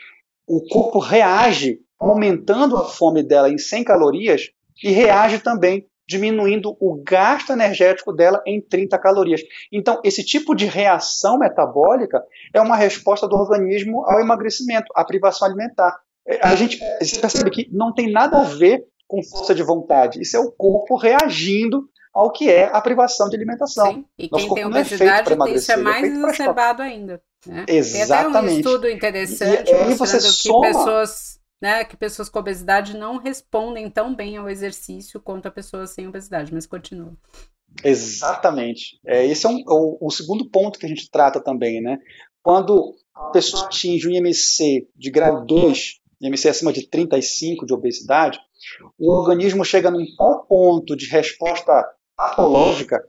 o 0.46 0.62
corpo 0.66 0.98
reage 0.98 1.80
aumentando 1.98 2.76
a 2.76 2.84
fome 2.84 3.22
dela 3.22 3.50
em 3.50 3.58
100 3.58 3.84
calorias 3.84 4.50
e 4.82 4.90
reage 4.90 5.40
também 5.40 5.86
diminuindo 6.08 6.74
o 6.80 7.02
gasto 7.04 7.52
energético 7.52 8.14
dela 8.14 8.42
em 8.46 8.62
30 8.62 8.98
calorias. 8.98 9.42
Então, 9.70 10.00
esse 10.02 10.24
tipo 10.24 10.54
de 10.54 10.64
reação 10.64 11.38
metabólica 11.38 12.24
é 12.54 12.60
uma 12.62 12.76
resposta 12.76 13.28
do 13.28 13.36
organismo 13.36 14.02
ao 14.06 14.18
emagrecimento, 14.18 14.90
à 14.96 15.04
privação 15.04 15.46
alimentar. 15.46 16.00
É, 16.26 16.40
a 16.42 16.54
gente 16.54 16.78
percebe 17.20 17.50
que 17.50 17.68
não 17.70 17.92
tem 17.92 18.10
nada 18.10 18.40
a 18.40 18.44
ver 18.44 18.86
com 19.06 19.22
força 19.22 19.54
de 19.54 19.62
vontade. 19.62 20.22
Isso 20.22 20.34
é 20.34 20.40
o 20.40 20.50
corpo 20.50 20.96
reagindo 20.96 21.86
ao 22.14 22.32
que 22.32 22.50
é 22.50 22.70
a 22.72 22.80
privação 22.80 23.28
de 23.28 23.36
alimentação. 23.36 23.92
Sim. 23.92 24.04
E 24.18 24.28
quem 24.30 24.54
tem 24.54 24.62
é 24.62 24.66
obesidade, 24.66 25.32
é 25.32 25.50
isso 25.52 25.72
é 25.72 25.76
mais 25.76 26.10
exacerbado 26.10 26.82
ainda. 26.82 27.20
Né? 27.46 27.66
Exatamente. 27.68 28.06
Tem 28.06 28.16
até 28.16 28.40
um 28.40 28.58
estudo 28.58 28.88
interessante 28.88 29.70
e, 29.70 29.92
e 29.92 29.94
mostrando 29.94 30.22
que 30.22 30.28
soma... 30.28 30.66
pessoas 30.66 31.38
né, 31.60 31.84
que 31.84 31.96
pessoas 31.96 32.28
com 32.28 32.38
obesidade 32.38 32.96
não 32.96 33.18
respondem 33.18 33.90
tão 33.90 34.14
bem 34.14 34.36
ao 34.36 34.48
exercício 34.48 35.20
quanto 35.20 35.46
a 35.46 35.50
pessoas 35.50 35.90
sem 35.90 36.06
obesidade, 36.06 36.52
mas 36.54 36.66
continua. 36.66 37.12
Exatamente. 37.84 38.98
É, 39.06 39.24
esse 39.26 39.46
é 39.46 39.48
um, 39.48 39.62
o, 39.66 40.06
o, 40.06 40.10
segundo 40.10 40.48
ponto 40.48 40.78
que 40.78 40.86
a 40.86 40.88
gente 40.88 41.10
trata 41.10 41.40
também, 41.40 41.80
né? 41.80 41.98
Quando 42.42 42.94
a 43.14 43.26
pessoa 43.26 43.66
atinge 43.66 44.08
um 44.08 44.12
IMC 44.12 44.88
de 44.96 45.10
grau 45.10 45.44
2, 45.44 46.00
IMC 46.20 46.48
acima 46.48 46.72
de 46.72 46.88
35 46.88 47.66
de 47.66 47.74
obesidade, 47.74 48.40
o 48.98 49.12
organismo 49.12 49.64
chega 49.64 49.90
num 49.90 50.04
tal 50.16 50.46
ponto 50.46 50.96
de 50.96 51.06
resposta 51.06 51.84
patológica 52.16 53.00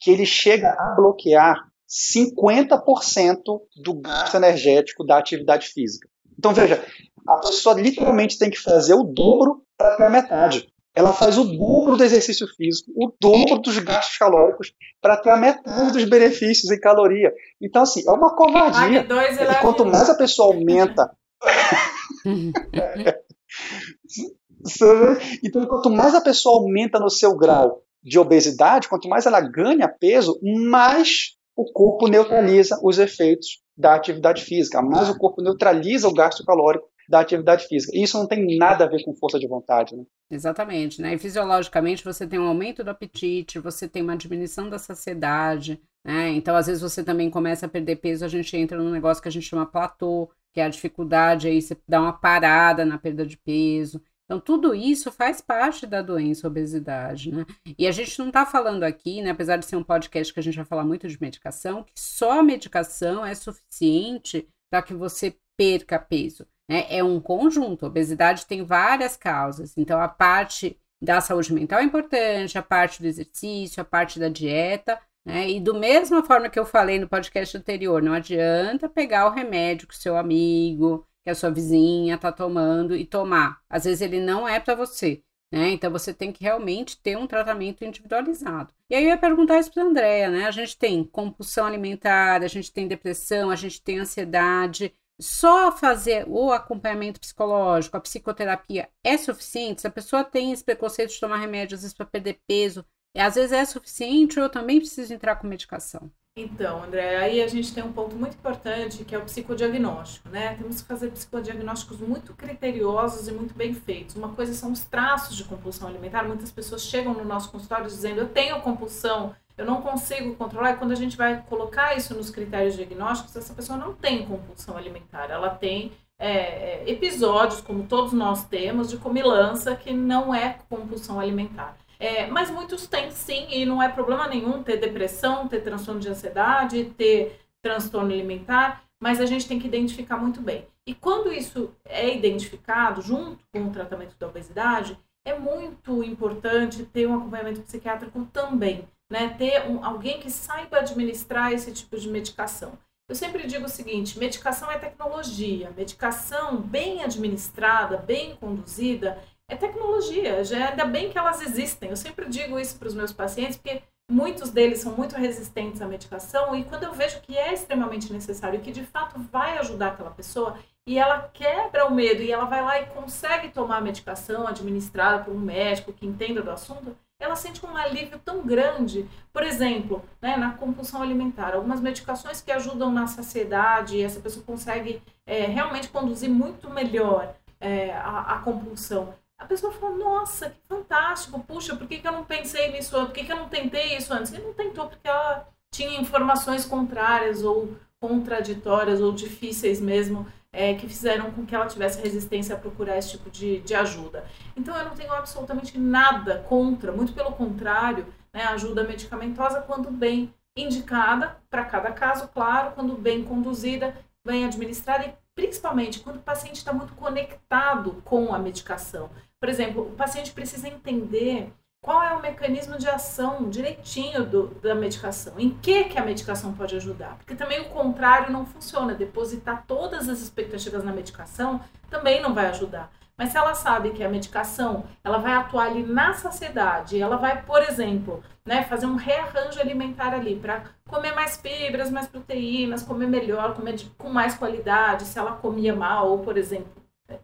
que 0.00 0.10
ele 0.10 0.26
chega 0.26 0.70
a 0.70 0.94
bloquear 0.94 1.56
50% 1.88 3.42
do 3.82 3.94
gasto 3.94 4.36
energético 4.36 5.04
da 5.04 5.18
atividade 5.18 5.68
física. 5.68 6.08
Então, 6.38 6.54
veja, 6.54 6.82
a 7.26 7.38
pessoa 7.38 7.80
literalmente 7.80 8.38
tem 8.38 8.50
que 8.50 8.58
fazer 8.58 8.92
o 8.94 9.04
dobro 9.04 9.62
para 9.76 9.96
ter 9.96 10.04
a 10.04 10.10
metade. 10.10 10.72
Ela 10.94 11.12
faz 11.12 11.38
o 11.38 11.44
dobro 11.44 11.96
do 11.96 12.04
exercício 12.04 12.46
físico, 12.54 12.92
o 12.94 13.10
dobro 13.18 13.58
dos 13.60 13.78
gastos 13.78 14.18
calóricos 14.18 14.74
para 15.00 15.16
ter 15.16 15.30
a 15.30 15.38
metade 15.38 15.92
dos 15.92 16.04
benefícios 16.04 16.70
em 16.70 16.78
caloria. 16.78 17.32
Então, 17.60 17.82
assim, 17.82 18.06
é 18.06 18.10
uma 18.10 18.36
covardia. 18.36 19.06
É 19.40 19.54
quanto 19.54 19.86
mais 19.86 20.10
a 20.10 20.14
pessoa 20.14 20.54
aumenta. 20.54 21.10
então, 25.42 25.66
quanto 25.66 25.90
mais 25.90 26.14
a 26.14 26.20
pessoa 26.20 26.58
aumenta 26.58 27.00
no 27.00 27.08
seu 27.08 27.34
grau 27.36 27.82
de 28.02 28.18
obesidade, 28.18 28.88
quanto 28.88 29.08
mais 29.08 29.24
ela 29.24 29.40
ganha 29.40 29.88
peso, 29.88 30.38
mais 30.42 31.38
o 31.56 31.72
corpo 31.72 32.06
neutraliza 32.06 32.78
os 32.82 32.98
efeitos 32.98 33.62
da 33.76 33.94
atividade 33.94 34.44
física, 34.44 34.82
mais 34.82 35.08
o 35.08 35.16
corpo 35.16 35.40
neutraliza 35.40 36.06
o 36.06 36.14
gasto 36.14 36.44
calórico 36.44 36.91
da 37.12 37.20
atividade 37.20 37.66
física. 37.68 37.94
E 37.94 38.02
isso 38.02 38.16
não 38.16 38.26
tem 38.26 38.56
nada 38.56 38.86
a 38.86 38.88
ver 38.88 39.04
com 39.04 39.14
força 39.14 39.38
de 39.38 39.46
vontade, 39.46 39.94
né? 39.94 40.02
Exatamente, 40.30 41.02
né? 41.02 41.12
E 41.12 41.18
fisiologicamente 41.18 42.02
você 42.02 42.26
tem 42.26 42.38
um 42.38 42.48
aumento 42.48 42.82
do 42.82 42.88
apetite, 42.88 43.58
você 43.58 43.86
tem 43.86 44.02
uma 44.02 44.16
diminuição 44.16 44.70
da 44.70 44.78
saciedade, 44.78 45.78
né? 46.02 46.30
Então, 46.30 46.56
às 46.56 46.68
vezes, 46.68 46.80
você 46.80 47.04
também 47.04 47.28
começa 47.28 47.66
a 47.66 47.68
perder 47.68 47.96
peso, 47.96 48.24
a 48.24 48.28
gente 48.28 48.56
entra 48.56 48.78
num 48.78 48.90
negócio 48.90 49.22
que 49.22 49.28
a 49.28 49.32
gente 49.32 49.46
chama 49.46 49.66
platô, 49.66 50.30
que 50.54 50.60
é 50.60 50.64
a 50.64 50.70
dificuldade 50.70 51.48
aí, 51.48 51.60
você 51.60 51.76
dá 51.86 52.00
uma 52.00 52.14
parada 52.14 52.82
na 52.82 52.96
perda 52.96 53.26
de 53.26 53.36
peso. 53.36 54.02
Então, 54.24 54.40
tudo 54.40 54.74
isso 54.74 55.12
faz 55.12 55.42
parte 55.42 55.86
da 55.86 56.00
doença 56.00 56.46
obesidade, 56.48 57.30
né? 57.30 57.44
E 57.78 57.86
a 57.86 57.92
gente 57.92 58.18
não 58.18 58.28
está 58.28 58.46
falando 58.46 58.84
aqui, 58.84 59.20
né, 59.20 59.28
apesar 59.28 59.58
de 59.58 59.66
ser 59.66 59.76
um 59.76 59.84
podcast 59.84 60.32
que 60.32 60.40
a 60.40 60.42
gente 60.42 60.56
vai 60.56 60.64
falar 60.64 60.84
muito 60.84 61.06
de 61.06 61.20
medicação, 61.20 61.84
que 61.84 61.92
só 61.94 62.42
medicação 62.42 63.26
é 63.26 63.34
suficiente 63.34 64.48
para 64.70 64.80
que 64.80 64.94
você 64.94 65.36
perca 65.58 65.98
peso. 65.98 66.46
Né? 66.72 66.86
É 66.88 67.04
um 67.04 67.20
conjunto. 67.20 67.84
A 67.84 67.88
obesidade 67.88 68.46
tem 68.46 68.64
várias 68.64 69.14
causas. 69.14 69.76
Então, 69.76 70.00
a 70.00 70.08
parte 70.08 70.78
da 71.02 71.20
saúde 71.20 71.52
mental 71.52 71.80
é 71.80 71.84
importante, 71.84 72.56
a 72.56 72.62
parte 72.62 73.02
do 73.02 73.06
exercício, 73.06 73.82
a 73.82 73.84
parte 73.84 74.18
da 74.18 74.30
dieta. 74.30 74.98
Né? 75.22 75.50
E 75.50 75.60
do 75.60 75.74
mesma 75.74 76.24
forma 76.24 76.48
que 76.48 76.58
eu 76.58 76.64
falei 76.64 76.98
no 76.98 77.06
podcast 77.06 77.58
anterior, 77.58 78.02
não 78.02 78.14
adianta 78.14 78.88
pegar 78.88 79.26
o 79.26 79.30
remédio 79.30 79.86
que 79.86 79.94
o 79.94 79.98
seu 79.98 80.16
amigo, 80.16 81.06
que 81.22 81.28
a 81.28 81.34
sua 81.34 81.50
vizinha 81.50 82.14
está 82.14 82.32
tomando 82.32 82.96
e 82.96 83.04
tomar. 83.04 83.60
Às 83.68 83.84
vezes 83.84 84.00
ele 84.00 84.18
não 84.18 84.48
é 84.48 84.58
para 84.58 84.74
você. 84.74 85.22
Né? 85.52 85.72
Então 85.72 85.90
você 85.92 86.14
tem 86.14 86.32
que 86.32 86.42
realmente 86.42 86.98
ter 87.02 87.18
um 87.18 87.26
tratamento 87.26 87.84
individualizado. 87.84 88.72
E 88.88 88.94
aí 88.94 89.04
eu 89.04 89.10
ia 89.10 89.18
perguntar 89.18 89.58
isso 89.58 89.70
para 89.70 89.82
a 89.82 89.86
Andrea, 89.86 90.30
né? 90.30 90.46
A 90.46 90.50
gente 90.50 90.78
tem 90.78 91.04
compulsão 91.04 91.66
alimentar, 91.66 92.42
a 92.42 92.48
gente 92.48 92.72
tem 92.72 92.88
depressão, 92.88 93.50
a 93.50 93.56
gente 93.56 93.82
tem 93.82 93.98
ansiedade. 93.98 94.94
Só 95.20 95.72
fazer 95.72 96.26
o 96.28 96.52
acompanhamento 96.52 97.20
psicológico, 97.20 97.96
a 97.96 98.00
psicoterapia 98.00 98.90
é 99.04 99.16
suficiente? 99.16 99.80
Se 99.82 99.86
a 99.86 99.90
pessoa 99.90 100.24
tem 100.24 100.52
esse 100.52 100.64
preconceito 100.64 101.10
de 101.12 101.20
tomar 101.20 101.38
remédio, 101.38 101.76
às 101.76 101.82
vezes 101.82 101.94
para 101.94 102.06
perder 102.06 102.40
peso, 102.46 102.84
às 103.16 103.34
vezes 103.36 103.52
é 103.52 103.64
suficiente 103.64 104.38
ou 104.38 104.46
eu 104.46 104.50
também 104.50 104.78
preciso 104.78 105.14
entrar 105.14 105.36
com 105.36 105.46
medicação? 105.46 106.10
Então, 106.34 106.82
André, 106.82 107.18
aí 107.18 107.42
a 107.42 107.46
gente 107.46 107.74
tem 107.74 107.84
um 107.84 107.92
ponto 107.92 108.16
muito 108.16 108.34
importante 108.34 109.04
que 109.04 109.14
é 109.14 109.18
o 109.18 109.24
psicodiagnóstico, 109.24 110.30
né? 110.30 110.54
Temos 110.54 110.80
que 110.80 110.88
fazer 110.88 111.10
psicodiagnósticos 111.10 112.00
muito 112.00 112.32
criteriosos 112.32 113.28
e 113.28 113.32
muito 113.32 113.52
bem 113.52 113.74
feitos. 113.74 114.16
Uma 114.16 114.30
coisa 114.30 114.54
são 114.54 114.72
os 114.72 114.82
traços 114.82 115.36
de 115.36 115.44
compulsão 115.44 115.86
alimentar. 115.86 116.26
Muitas 116.26 116.50
pessoas 116.50 116.84
chegam 116.86 117.12
no 117.12 117.22
nosso 117.22 117.50
consultório 117.50 117.84
dizendo: 117.84 118.20
Eu 118.20 118.28
tenho 118.30 118.62
compulsão, 118.62 119.36
eu 119.58 119.66
não 119.66 119.82
consigo 119.82 120.34
controlar. 120.34 120.72
E 120.72 120.76
quando 120.76 120.92
a 120.92 120.96
gente 120.96 121.18
vai 121.18 121.42
colocar 121.50 121.94
isso 121.98 122.14
nos 122.14 122.30
critérios 122.30 122.76
diagnósticos, 122.76 123.36
essa 123.36 123.52
pessoa 123.52 123.78
não 123.78 123.92
tem 123.92 124.24
compulsão 124.24 124.74
alimentar, 124.74 125.30
ela 125.30 125.50
tem 125.50 125.92
é, 126.18 126.30
é 126.30 126.90
episódios, 126.90 127.60
como 127.60 127.84
todos 127.84 128.14
nós 128.14 128.46
temos, 128.46 128.88
de 128.88 128.96
comilança 128.96 129.76
que 129.76 129.92
não 129.92 130.34
é 130.34 130.56
compulsão 130.70 131.20
alimentar. 131.20 131.76
É, 132.02 132.26
mas 132.26 132.50
muitos 132.50 132.88
têm 132.88 133.12
sim, 133.12 133.46
e 133.48 133.64
não 133.64 133.80
é 133.80 133.88
problema 133.88 134.26
nenhum 134.26 134.60
ter 134.60 134.76
depressão, 134.76 135.46
ter 135.46 135.60
transtorno 135.60 136.00
de 136.00 136.08
ansiedade, 136.08 136.92
ter 136.98 137.40
transtorno 137.62 138.12
alimentar, 138.12 138.82
mas 139.00 139.20
a 139.20 139.24
gente 139.24 139.46
tem 139.46 139.56
que 139.56 139.68
identificar 139.68 140.16
muito 140.16 140.40
bem. 140.40 140.66
E 140.84 140.96
quando 140.96 141.32
isso 141.32 141.72
é 141.84 142.12
identificado 142.12 143.00
junto 143.02 143.44
com 143.52 143.66
o 143.66 143.70
tratamento 143.70 144.16
da 144.18 144.26
obesidade, 144.26 144.98
é 145.24 145.38
muito 145.38 146.02
importante 146.02 146.82
ter 146.82 147.06
um 147.06 147.14
acompanhamento 147.14 147.62
psiquiátrico 147.62 148.26
também, 148.32 148.84
né? 149.08 149.36
Ter 149.38 149.70
um, 149.70 149.84
alguém 149.84 150.18
que 150.18 150.28
saiba 150.28 150.78
administrar 150.78 151.52
esse 151.52 151.70
tipo 151.70 151.96
de 151.96 152.08
medicação. 152.08 152.76
Eu 153.08 153.14
sempre 153.14 153.46
digo 153.46 153.66
o 153.66 153.68
seguinte: 153.68 154.18
medicação 154.18 154.68
é 154.70 154.78
tecnologia. 154.78 155.72
Medicação 155.76 156.56
bem 156.56 157.04
administrada, 157.04 157.96
bem 157.96 158.34
conduzida, 158.34 159.22
é 159.52 159.56
tecnologia. 159.56 160.42
Já 160.44 160.70
ainda 160.70 160.84
bem 160.84 161.10
que 161.10 161.18
elas 161.18 161.40
existem. 161.42 161.90
Eu 161.90 161.96
sempre 161.96 162.28
digo 162.28 162.58
isso 162.58 162.78
para 162.78 162.88
os 162.88 162.94
meus 162.94 163.12
pacientes, 163.12 163.56
porque 163.56 163.82
muitos 164.10 164.50
deles 164.50 164.80
são 164.80 164.92
muito 164.92 165.14
resistentes 165.16 165.80
à 165.80 165.86
medicação 165.86 166.54
e 166.54 166.64
quando 166.64 166.84
eu 166.84 166.92
vejo 166.92 167.20
que 167.20 167.36
é 167.36 167.52
extremamente 167.52 168.12
necessário 168.12 168.58
e 168.58 168.62
que 168.62 168.72
de 168.72 168.84
fato 168.84 169.18
vai 169.30 169.56
ajudar 169.58 169.88
aquela 169.88 170.10
pessoa 170.10 170.58
e 170.86 170.98
ela 170.98 171.30
quebra 171.32 171.86
o 171.86 171.94
medo 171.94 172.20
e 172.20 172.30
ela 172.30 172.44
vai 172.44 172.62
lá 172.62 172.80
e 172.80 172.86
consegue 172.86 173.48
tomar 173.48 173.78
a 173.78 173.80
medicação 173.80 174.46
administrada 174.46 175.24
por 175.24 175.32
um 175.32 175.38
médico 175.38 175.92
que 175.92 176.06
entenda 176.06 176.42
do 176.42 176.50
assunto, 176.50 176.96
ela 177.18 177.36
sente 177.36 177.64
um 177.64 177.76
alívio 177.76 178.18
tão 178.18 178.44
grande. 178.44 179.08
Por 179.32 179.44
exemplo, 179.44 180.02
né, 180.20 180.36
na 180.36 180.54
compulsão 180.54 181.00
alimentar, 181.00 181.54
algumas 181.54 181.80
medicações 181.80 182.42
que 182.42 182.50
ajudam 182.50 182.90
na 182.90 183.06
saciedade, 183.06 184.02
essa 184.02 184.20
pessoa 184.20 184.44
consegue 184.44 185.00
é, 185.24 185.46
realmente 185.46 185.88
conduzir 185.88 186.28
muito 186.28 186.68
melhor 186.68 187.32
é, 187.60 187.92
a, 187.92 188.34
a 188.34 188.38
compulsão 188.40 189.14
a 189.42 189.44
pessoa 189.44 189.72
fala, 189.72 189.96
nossa, 189.96 190.50
que 190.50 190.60
fantástico, 190.68 191.40
puxa, 191.40 191.74
por 191.74 191.86
que, 191.88 191.98
que 191.98 192.06
eu 192.06 192.12
não 192.12 192.24
pensei 192.24 192.70
nisso 192.70 192.96
antes? 192.96 193.08
Por 193.08 193.14
que, 193.14 193.24
que 193.24 193.32
eu 193.32 193.36
não 193.36 193.48
tentei 193.48 193.96
isso 193.96 194.14
antes? 194.14 194.32
E 194.32 194.38
não 194.38 194.52
tentou 194.52 194.86
porque 194.88 195.08
ela 195.08 195.48
tinha 195.72 196.00
informações 196.00 196.64
contrárias 196.64 197.42
ou 197.42 197.76
contraditórias 198.00 199.00
ou 199.00 199.12
difíceis 199.12 199.80
mesmo 199.80 200.26
é, 200.52 200.74
que 200.74 200.86
fizeram 200.86 201.30
com 201.32 201.44
que 201.44 201.54
ela 201.54 201.66
tivesse 201.66 202.00
resistência 202.00 202.54
a 202.54 202.58
procurar 202.58 202.98
esse 202.98 203.10
tipo 203.10 203.30
de, 203.30 203.60
de 203.60 203.74
ajuda. 203.74 204.24
Então 204.56 204.76
eu 204.76 204.84
não 204.84 204.94
tenho 204.94 205.12
absolutamente 205.12 205.78
nada 205.78 206.44
contra, 206.48 206.92
muito 206.92 207.12
pelo 207.12 207.32
contrário, 207.32 208.06
né, 208.32 208.44
ajuda 208.44 208.84
medicamentosa 208.84 209.60
quando 209.62 209.90
bem 209.90 210.32
indicada 210.56 211.36
para 211.50 211.64
cada 211.64 211.90
caso, 211.90 212.28
claro, 212.28 212.72
quando 212.72 212.94
bem 212.94 213.24
conduzida, 213.24 213.96
bem 214.24 214.44
administrada 214.44 215.06
e 215.06 215.14
principalmente 215.34 216.00
quando 216.00 216.16
o 216.16 216.22
paciente 216.22 216.56
está 216.56 216.72
muito 216.72 216.94
conectado 216.94 218.02
com 218.04 218.34
a 218.34 218.38
medicação. 218.38 219.10
Por 219.40 219.48
exemplo, 219.48 219.82
o 219.82 219.96
paciente 219.96 220.32
precisa 220.32 220.68
entender 220.68 221.52
qual 221.82 222.00
é 222.00 222.12
o 222.12 222.22
mecanismo 222.22 222.78
de 222.78 222.88
ação 222.88 223.50
direitinho 223.50 224.24
do, 224.24 224.46
da 224.60 224.74
medicação, 224.74 225.34
em 225.36 225.50
que, 225.50 225.84
que 225.84 225.98
a 225.98 226.04
medicação 226.04 226.54
pode 226.54 226.76
ajudar. 226.76 227.16
Porque 227.16 227.34
também 227.34 227.60
o 227.60 227.70
contrário 227.70 228.32
não 228.32 228.46
funciona, 228.46 228.94
depositar 228.94 229.64
todas 229.66 230.08
as 230.08 230.20
expectativas 230.20 230.84
na 230.84 230.92
medicação 230.92 231.60
também 231.90 232.22
não 232.22 232.32
vai 232.32 232.46
ajudar. 232.46 232.90
Mas 233.22 233.30
se 233.30 233.38
ela 233.38 233.54
sabe 233.54 233.90
que 233.90 234.02
a 234.02 234.08
medicação 234.08 234.84
ela 235.04 235.18
vai 235.18 235.34
atuar 235.34 235.66
ali 235.66 235.84
na 235.84 236.12
saciedade, 236.12 237.00
ela 237.00 237.16
vai, 237.16 237.40
por 237.40 237.62
exemplo, 237.62 238.20
né, 238.44 238.64
fazer 238.64 238.86
um 238.86 238.96
rearranjo 238.96 239.60
alimentar 239.60 240.12
ali 240.12 240.34
para 240.34 240.64
comer 240.88 241.14
mais 241.14 241.36
fibras, 241.36 241.88
mais 241.88 242.08
proteínas, 242.08 242.82
comer 242.82 243.06
melhor, 243.06 243.54
comer 243.54 243.74
de, 243.74 243.84
com 243.90 244.08
mais 244.08 244.34
qualidade, 244.34 245.04
se 245.04 245.20
ela 245.20 245.36
comia 245.36 245.72
mal, 245.72 246.10
ou 246.10 246.18
por 246.18 246.36
exemplo, 246.36 246.72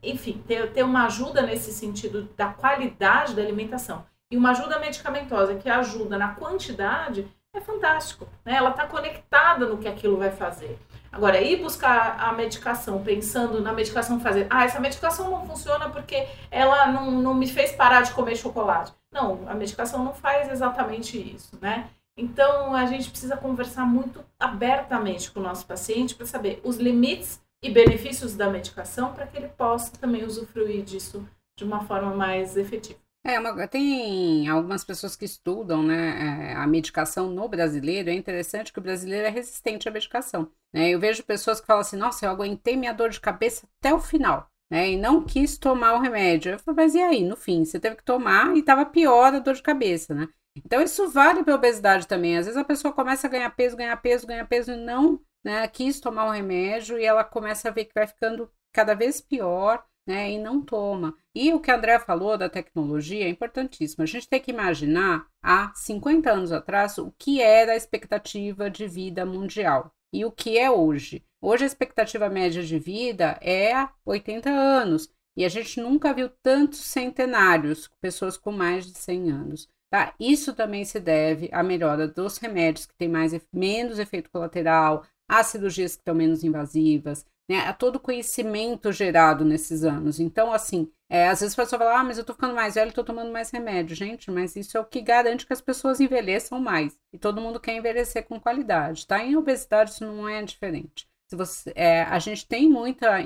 enfim, 0.01 0.41
ter, 0.47 0.71
ter 0.71 0.85
uma 0.85 1.07
ajuda 1.07 1.43
nesse 1.43 1.73
sentido 1.73 2.29
da 2.37 2.47
qualidade 2.47 3.35
da 3.35 3.43
alimentação 3.43 4.07
e 4.31 4.37
uma 4.37 4.53
ajuda 4.53 4.79
medicamentosa 4.79 5.57
que 5.57 5.69
ajuda 5.69 6.17
na 6.17 6.29
quantidade, 6.37 7.27
é 7.53 7.61
fantástico. 7.61 8.29
Né? 8.45 8.55
Ela 8.55 8.71
está 8.71 8.87
conectada 8.87 9.67
no 9.67 9.79
que 9.79 9.89
aquilo 9.89 10.17
vai 10.17 10.31
fazer. 10.31 10.79
Agora, 11.11 11.41
ir 11.41 11.57
buscar 11.57 12.17
a 12.21 12.33
medicação 12.33 13.03
pensando 13.03 13.61
na 13.61 13.73
medicação 13.73 14.21
fazer, 14.21 14.47
ah, 14.51 14.65
essa 14.65 14.79
medicação 14.79 15.31
não 15.31 15.47
funciona 15.47 15.89
porque 15.89 16.27
ela 16.51 16.87
não, 16.89 17.11
não 17.11 17.35
me 17.35 17.47
fez 17.47 17.73
parar 17.73 18.03
de 18.03 18.13
comer 18.13 18.37
chocolate. 18.37 18.93
Não, 19.11 19.41
a 19.49 19.55
medicação 19.55 20.05
não 20.05 20.13
faz 20.13 20.51
exatamente 20.51 21.19
isso, 21.19 21.59
né? 21.61 21.89
Então, 22.17 22.75
a 22.75 22.85
gente 22.85 23.11
precisa 23.11 23.37
conversar 23.37 23.87
muito 23.87 24.25
abertamente 24.39 25.31
com 25.31 25.41
o 25.41 25.43
nosso 25.43 25.65
paciente 25.65 26.15
para 26.15 26.27
saber 26.27 26.61
os 26.65 26.77
limites 26.77 27.41
e 27.63 27.71
benefícios 27.71 28.37
da 28.37 28.51
medicação 28.51 29.13
para 29.13 29.27
que 29.27 29.37
ele 29.37 29.49
possa 29.49 29.93
também 29.97 30.25
usufruir 30.25 30.83
disso 30.83 31.27
de 31.57 31.65
uma 31.65 31.85
forma 31.85 32.15
mais 32.15 32.57
efetiva. 32.57 32.99
É, 33.29 33.39
uma, 33.39 33.69
tem 33.69 34.49
algumas 34.49 34.83
pessoas 34.83 35.15
que 35.15 35.27
estudam 35.27 35.83
né, 35.83 36.53
é, 36.53 36.55
a 36.55 36.67
medicação 36.67 37.29
no 37.29 37.47
brasileiro. 37.47 38.09
É 38.09 38.15
interessante 38.15 38.73
que 38.73 38.79
o 38.79 38.83
brasileiro 38.83 39.27
é 39.27 39.29
resistente 39.29 39.87
à 39.87 39.93
medicação. 39.93 40.51
Né? 40.73 40.89
Eu 40.89 40.99
vejo 40.99 41.23
pessoas 41.23 41.61
que 41.61 41.67
falam 41.67 41.83
assim: 41.83 41.97
nossa, 41.99 42.25
eu 42.25 42.31
aguentei 42.31 42.75
minha 42.75 42.95
dor 42.95 43.11
de 43.11 43.21
cabeça 43.21 43.69
até 43.79 43.93
o 43.93 44.01
final. 44.01 44.51
Né, 44.71 44.91
e 44.91 44.97
não 44.99 45.25
quis 45.25 45.59
tomar 45.59 45.95
o 45.95 46.01
remédio. 46.01 46.53
Eu 46.53 46.59
falo, 46.59 46.77
mas 46.77 46.95
e 46.95 47.01
aí? 47.01 47.23
No 47.23 47.37
fim, 47.37 47.65
você 47.65 47.79
teve 47.79 47.97
que 47.97 48.05
tomar 48.05 48.55
e 48.55 48.61
estava 48.61 48.85
pior 48.85 49.35
a 49.35 49.39
dor 49.39 49.55
de 49.55 49.63
cabeça, 49.63 50.15
né? 50.15 50.29
Então, 50.57 50.83
isso 50.83 51.09
vale 51.09 51.43
para 51.43 51.55
a 51.55 51.57
obesidade 51.57 52.07
também. 52.07 52.37
Às 52.37 52.47
vezes 52.47 52.61
a 52.61 52.65
pessoa 52.65 52.93
começa 52.93 53.27
a 53.27 53.31
ganhar 53.31 53.51
peso, 53.51 53.77
ganhar 53.77 53.97
peso, 53.97 54.27
ganhar 54.27 54.47
peso 54.47 54.73
e 54.73 54.77
não 54.77 55.21
né, 55.45 55.67
quis 55.69 56.01
tomar 56.01 56.27
o 56.27 56.31
remédio 56.31 56.99
e 56.99 57.05
ela 57.05 57.25
começa 57.25 57.69
a 57.69 57.73
ver 57.73 57.87
que 57.87 57.95
vai 57.95 58.07
ficando 58.07 58.51
cada 58.73 58.95
vez 58.95 59.21
pior 59.21 59.83
né, 60.09 60.33
e 60.33 60.39
não 60.39 60.63
toma. 60.63 61.15
E 61.35 61.53
o 61.53 61.61
que 61.61 61.71
a 61.71 61.77
André 61.77 61.99
falou 61.99 62.39
da 62.39 62.49
tecnologia 62.49 63.27
é 63.27 63.29
importantíssimo. 63.29 64.03
A 64.03 64.07
gente 64.07 64.27
tem 64.27 64.41
que 64.41 64.51
imaginar 64.51 65.27
há 65.43 65.71
50 65.75 66.33
anos 66.33 66.51
atrás 66.51 66.97
o 66.97 67.13
que 67.19 67.43
era 67.43 67.73
a 67.73 67.77
expectativa 67.77 68.71
de 68.71 68.89
vida 68.89 69.27
mundial 69.27 69.93
e 70.11 70.25
o 70.25 70.33
que 70.33 70.57
é 70.57 70.71
hoje. 70.71 71.23
Hoje 71.43 71.65
a 71.65 71.67
expectativa 71.67 72.31
média 72.31 72.65
de 72.65 72.79
vida 72.79 73.39
é 73.43 73.87
80 74.07 74.49
anos 74.49 75.11
e 75.37 75.45
a 75.45 75.49
gente 75.51 75.79
nunca 75.79 76.15
viu 76.15 76.31
tantos 76.43 76.79
centenários, 76.81 77.91
pessoas 78.01 78.39
com 78.39 78.51
mais 78.51 78.87
de 78.87 78.97
100 78.97 79.31
anos. 79.31 79.69
Tá? 79.91 80.15
Isso 80.19 80.55
também 80.55 80.87
se 80.87 80.99
deve 80.99 81.51
à 81.53 81.63
melhora 81.63 82.09
dos 82.09 82.39
remédios 82.39 82.87
que 82.87 82.95
têm 82.97 83.09
mais, 83.09 83.39
menos 83.53 83.99
efeito 83.99 84.31
colateral, 84.31 85.05
às 85.29 85.49
cirurgias 85.49 85.97
que 85.97 86.01
estão 86.01 86.15
menos 86.15 86.43
invasivas, 86.43 87.27
né, 87.49 87.61
a 87.61 87.73
todo 87.73 87.97
o 87.97 88.01
conhecimento 88.01 88.93
gerado 88.93 89.45
nesses 89.45 89.83
anos. 89.85 90.21
Então, 90.21 90.53
assim, 90.53 90.91
é, 91.11 91.29
às 91.29 91.41
vezes 91.41 91.59
a 91.59 91.63
pessoa 91.63 91.79
fala, 91.79 92.01
ah, 92.01 92.05
mas 92.05 92.19
eu 92.19 92.25
tô 92.25 92.35
ficando 92.35 92.55
mais 92.55 92.75
velho, 92.75 92.93
tô 92.93 93.03
tomando 93.03 93.33
mais 93.33 93.51
remédio. 93.51 93.97
Gente, 93.97 94.31
mas 94.31 94.55
isso 94.55 94.77
é 94.77 94.81
o 94.81 94.85
que 94.85 95.01
garante 95.01 95.47
que 95.47 95.53
as 95.53 95.61
pessoas 95.61 96.01
envelheçam 96.01 96.61
mais. 96.61 96.99
E 97.13 97.19
todo 97.19 97.41
mundo 97.41 97.59
quer 97.59 97.77
envelhecer 97.77 98.27
com 98.27 98.39
qualidade, 98.39 99.07
tá? 99.07 99.25
Em 99.25 99.37
obesidade 99.37 99.93
isso 99.93 100.05
não 100.05 100.29
é 100.29 100.43
diferente. 100.43 101.09
Se 101.31 101.37
você, 101.37 101.73
é, 101.75 102.03
a 102.03 102.19
gente 102.19 102.47
tem 102.47 102.69
muita, 102.69 103.17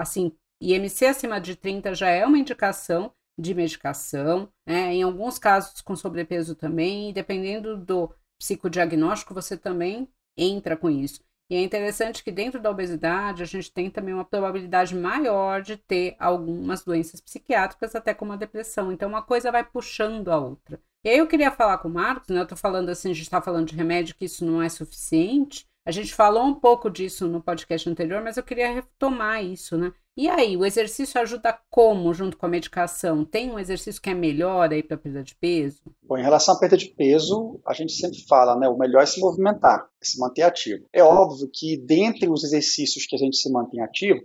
assim, 0.00 0.32
IMC 0.60 1.06
acima 1.06 1.40
de 1.40 1.56
30 1.56 1.94
já 1.94 2.08
é 2.08 2.24
uma 2.24 2.38
indicação 2.38 3.12
de 3.38 3.54
medicação, 3.54 4.48
né? 4.66 4.94
em 4.94 5.02
alguns 5.02 5.38
casos 5.38 5.80
com 5.80 5.96
sobrepeso 5.96 6.54
também, 6.54 7.10
e 7.10 7.12
dependendo 7.12 7.76
do 7.76 8.14
psicodiagnóstico, 8.38 9.34
você 9.34 9.56
também 9.56 10.08
entra 10.36 10.76
com 10.76 10.90
isso. 10.90 11.22
E 11.52 11.54
é 11.54 11.60
interessante 11.60 12.24
que 12.24 12.32
dentro 12.32 12.58
da 12.58 12.70
obesidade 12.70 13.42
a 13.42 13.44
gente 13.44 13.70
tem 13.70 13.90
também 13.90 14.14
uma 14.14 14.24
probabilidade 14.24 14.96
maior 14.96 15.60
de 15.60 15.76
ter 15.76 16.16
algumas 16.18 16.82
doenças 16.82 17.20
psiquiátricas, 17.20 17.94
até 17.94 18.14
como 18.14 18.32
a 18.32 18.36
depressão. 18.36 18.90
Então 18.90 19.06
uma 19.06 19.20
coisa 19.20 19.52
vai 19.52 19.62
puxando 19.62 20.28
a 20.28 20.38
outra. 20.38 20.80
E 21.04 21.10
aí 21.10 21.18
eu 21.18 21.26
queria 21.26 21.50
falar 21.50 21.76
com 21.76 21.88
o 21.88 21.92
Marcos, 21.92 22.30
né? 22.30 22.40
Eu 22.40 22.46
tô 22.46 22.56
falando 22.56 22.88
assim, 22.88 23.10
a 23.10 23.12
gente 23.12 23.24
está 23.24 23.42
falando 23.42 23.66
de 23.66 23.76
remédio, 23.76 24.14
que 24.14 24.24
isso 24.24 24.46
não 24.46 24.62
é 24.62 24.68
suficiente. 24.70 25.66
A 25.84 25.90
gente 25.90 26.14
falou 26.14 26.42
um 26.46 26.54
pouco 26.54 26.88
disso 26.88 27.28
no 27.28 27.42
podcast 27.42 27.86
anterior, 27.86 28.22
mas 28.22 28.38
eu 28.38 28.42
queria 28.42 28.72
retomar 28.72 29.44
isso, 29.44 29.76
né? 29.76 29.92
E 30.14 30.28
aí, 30.28 30.58
o 30.58 30.66
exercício 30.66 31.18
ajuda 31.18 31.58
como 31.70 32.12
junto 32.12 32.36
com 32.36 32.44
a 32.44 32.48
medicação? 32.48 33.24
Tem 33.24 33.50
um 33.50 33.58
exercício 33.58 34.00
que 34.00 34.10
é 34.10 34.14
melhor 34.14 34.70
aí 34.70 34.82
para 34.82 34.98
perda 34.98 35.22
de 35.22 35.34
peso? 35.34 35.80
Bom, 36.02 36.18
em 36.18 36.22
relação 36.22 36.54
à 36.54 36.58
perda 36.58 36.76
de 36.76 36.88
peso, 36.88 37.58
a 37.66 37.72
gente 37.72 37.94
sempre 37.94 38.18
fala, 38.28 38.54
né? 38.58 38.68
O 38.68 38.76
melhor 38.76 39.02
é 39.02 39.06
se 39.06 39.18
movimentar, 39.20 39.88
é 40.02 40.04
se 40.04 40.18
manter 40.18 40.42
ativo. 40.42 40.84
É 40.92 41.02
óbvio 41.02 41.48
que 41.50 41.78
dentre 41.78 42.28
os 42.28 42.44
exercícios 42.44 43.06
que 43.06 43.16
a 43.16 43.18
gente 43.18 43.38
se 43.38 43.50
mantém 43.50 43.80
ativo, 43.80 44.20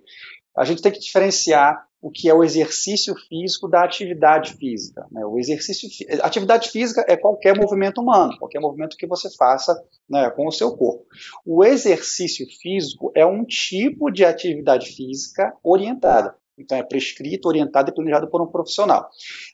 a 0.58 0.66
gente 0.66 0.82
tem 0.82 0.92
que 0.92 1.00
diferenciar 1.00 1.86
o 2.02 2.12
que 2.12 2.30
é 2.30 2.34
o 2.34 2.44
exercício 2.44 3.16
físico 3.28 3.68
da 3.68 3.84
atividade 3.84 4.54
física. 4.54 5.06
Né? 5.12 5.26
O 5.26 5.38
exercício, 5.38 5.90
atividade 6.22 6.70
física 6.70 7.04
é 7.08 7.18
qualquer 7.18 7.58
movimento 7.58 8.02
humano, 8.02 8.38
qualquer 8.38 8.60
movimento 8.60 8.98
que 8.98 9.08
você 9.08 9.30
faça 9.36 9.76
né, 10.10 10.30
com 10.32 10.48
o 10.48 10.52
seu 10.52 10.76
corpo. 10.76 11.06
O 11.46 11.64
exercício 11.64 12.46
físico 12.62 13.12
é 13.16 13.26
um 13.26 13.44
tipo 13.44 14.12
de 14.12 14.24
atividade 14.24 14.88
física 14.92 15.56
orientada. 15.64 16.36
Então, 16.58 16.78
é 16.78 16.82
prescrito, 16.82 17.48
orientado 17.48 17.92
e 17.92 17.94
planejado 17.94 18.28
por 18.30 18.42
um 18.42 18.48
profissional. 18.48 19.08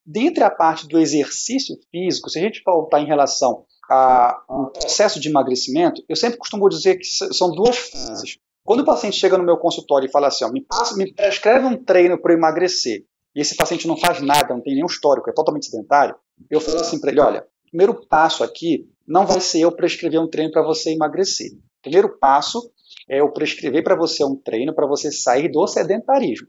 Dentre 0.06 0.42
a 0.44 0.50
parte 0.50 0.88
do 0.88 0.98
exercício 0.98 1.76
físico, 1.92 2.30
se 2.30 2.40
a 2.40 2.42
gente 2.42 2.62
voltar 2.66 3.02
em 3.02 3.06
relação 3.06 3.66
ao 3.90 4.72
processo 4.72 5.20
de 5.20 5.28
emagrecimento, 5.28 6.02
eu 6.08 6.16
sempre 6.16 6.38
costumo 6.38 6.70
dizer 6.70 6.96
que 6.96 7.06
são 7.06 7.52
duas 7.52 7.78
fases. 7.78 8.40
Quando 8.64 8.82
o 8.82 8.86
paciente 8.86 9.18
chega 9.18 9.38
no 9.38 9.44
meu 9.44 9.58
consultório 9.58 10.08
e 10.08 10.12
fala 10.12 10.28
assim, 10.28 10.46
ó, 10.46 10.50
me, 10.50 10.62
passa, 10.62 10.96
me 10.96 11.14
prescreve 11.14 11.66
um 11.66 11.84
treino 11.84 12.20
para 12.20 12.34
emagrecer, 12.34 13.06
e 13.36 13.42
esse 13.42 13.56
paciente 13.56 13.88
não 13.88 13.98
faz 13.98 14.22
nada, 14.22 14.54
não 14.54 14.62
tem 14.62 14.76
nenhum 14.76 14.88
histórico, 14.88 15.30
é 15.30 15.34
totalmente 15.34 15.66
sedentário, 15.66 16.16
eu 16.50 16.62
falo 16.62 16.80
assim 16.80 17.00
para 17.00 17.12
ele, 17.12 17.20
olha, 17.20 17.46
primeiro 17.70 18.06
passo 18.08 18.44
aqui 18.44 18.88
não 19.08 19.26
vai 19.26 19.42
ser 19.42 19.62
eu 19.62 19.72
prescrever 19.72 20.20
um 20.20 20.30
treino 20.30 20.52
para 20.52 20.64
você 20.64 20.92
emagrecer. 20.92 21.52
Primeiro 21.82 22.18
passo 22.18 22.72
é 23.10 23.20
eu 23.20 23.32
prescrever 23.34 23.84
para 23.84 23.96
você 23.96 24.24
um 24.24 24.36
treino 24.36 24.74
para 24.74 24.88
você 24.88 25.12
sair 25.12 25.50
do 25.52 25.68
sedentarismo. 25.68 26.48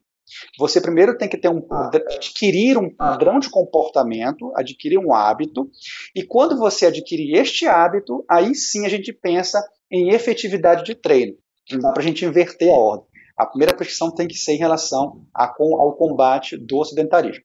Você 0.59 0.81
primeiro 0.81 1.19
tem 1.19 1.29
que 1.29 1.37
ter 1.37 1.49
um 1.49 1.67
adquirir 1.71 2.79
um 2.79 2.95
padrão 2.95 3.39
de 3.39 3.51
comportamento, 3.51 4.53
adquirir 4.57 4.99
um 4.99 5.13
hábito, 5.13 5.69
e 6.15 6.23
quando 6.23 6.57
você 6.57 6.87
adquirir 6.87 7.37
este 7.37 7.67
hábito, 7.67 8.25
aí 8.31 8.55
sim 8.55 8.87
a 8.87 8.89
gente 8.89 9.13
pensa 9.13 9.63
em 9.91 10.11
efetividade 10.11 10.85
de 10.85 10.95
treino. 10.95 11.37
Não 11.71 11.81
dá 11.81 11.93
para 11.93 12.03
a 12.03 12.05
gente 12.05 12.25
inverter 12.25 12.73
a 12.73 12.77
ordem. 12.77 13.07
A 13.37 13.47
primeira 13.47 13.75
prescrição 13.75 14.11
tem 14.13 14.29
que 14.29 14.37
ser 14.37 14.53
em 14.53 14.59
relação 14.59 15.27
ao 15.35 15.97
combate 15.97 16.57
do 16.57 16.85
sedentarismo. 16.85 17.43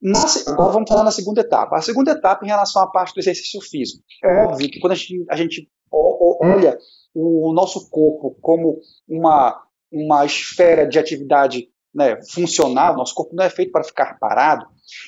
Nossa, 0.00 0.50
agora 0.50 0.72
vamos 0.72 0.88
falar 0.88 1.02
na 1.02 1.10
segunda 1.10 1.40
etapa. 1.40 1.76
A 1.76 1.82
segunda 1.82 2.12
etapa 2.12 2.44
em 2.44 2.48
relação 2.48 2.82
à 2.82 2.86
parte 2.86 3.14
do 3.14 3.20
exercício 3.20 3.60
físico. 3.60 4.04
É 4.22 4.44
óbvio 4.44 4.70
que 4.70 4.78
quando 4.78 4.92
a 4.92 4.94
gente, 4.94 5.24
a 5.28 5.36
gente 5.36 5.68
olha 5.90 6.78
o 7.14 7.52
nosso 7.52 7.88
corpo 7.90 8.36
como 8.40 8.78
uma, 9.08 9.60
uma 9.90 10.24
esfera 10.24 10.86
de 10.86 10.98
atividade 10.98 11.68
né, 11.94 12.20
funcional, 12.30 12.94
nosso 12.94 13.14
corpo 13.14 13.34
não 13.34 13.42
é 13.42 13.48
feito 13.48 13.72
para 13.72 13.82
ficar 13.82 14.18
parado, 14.18 14.66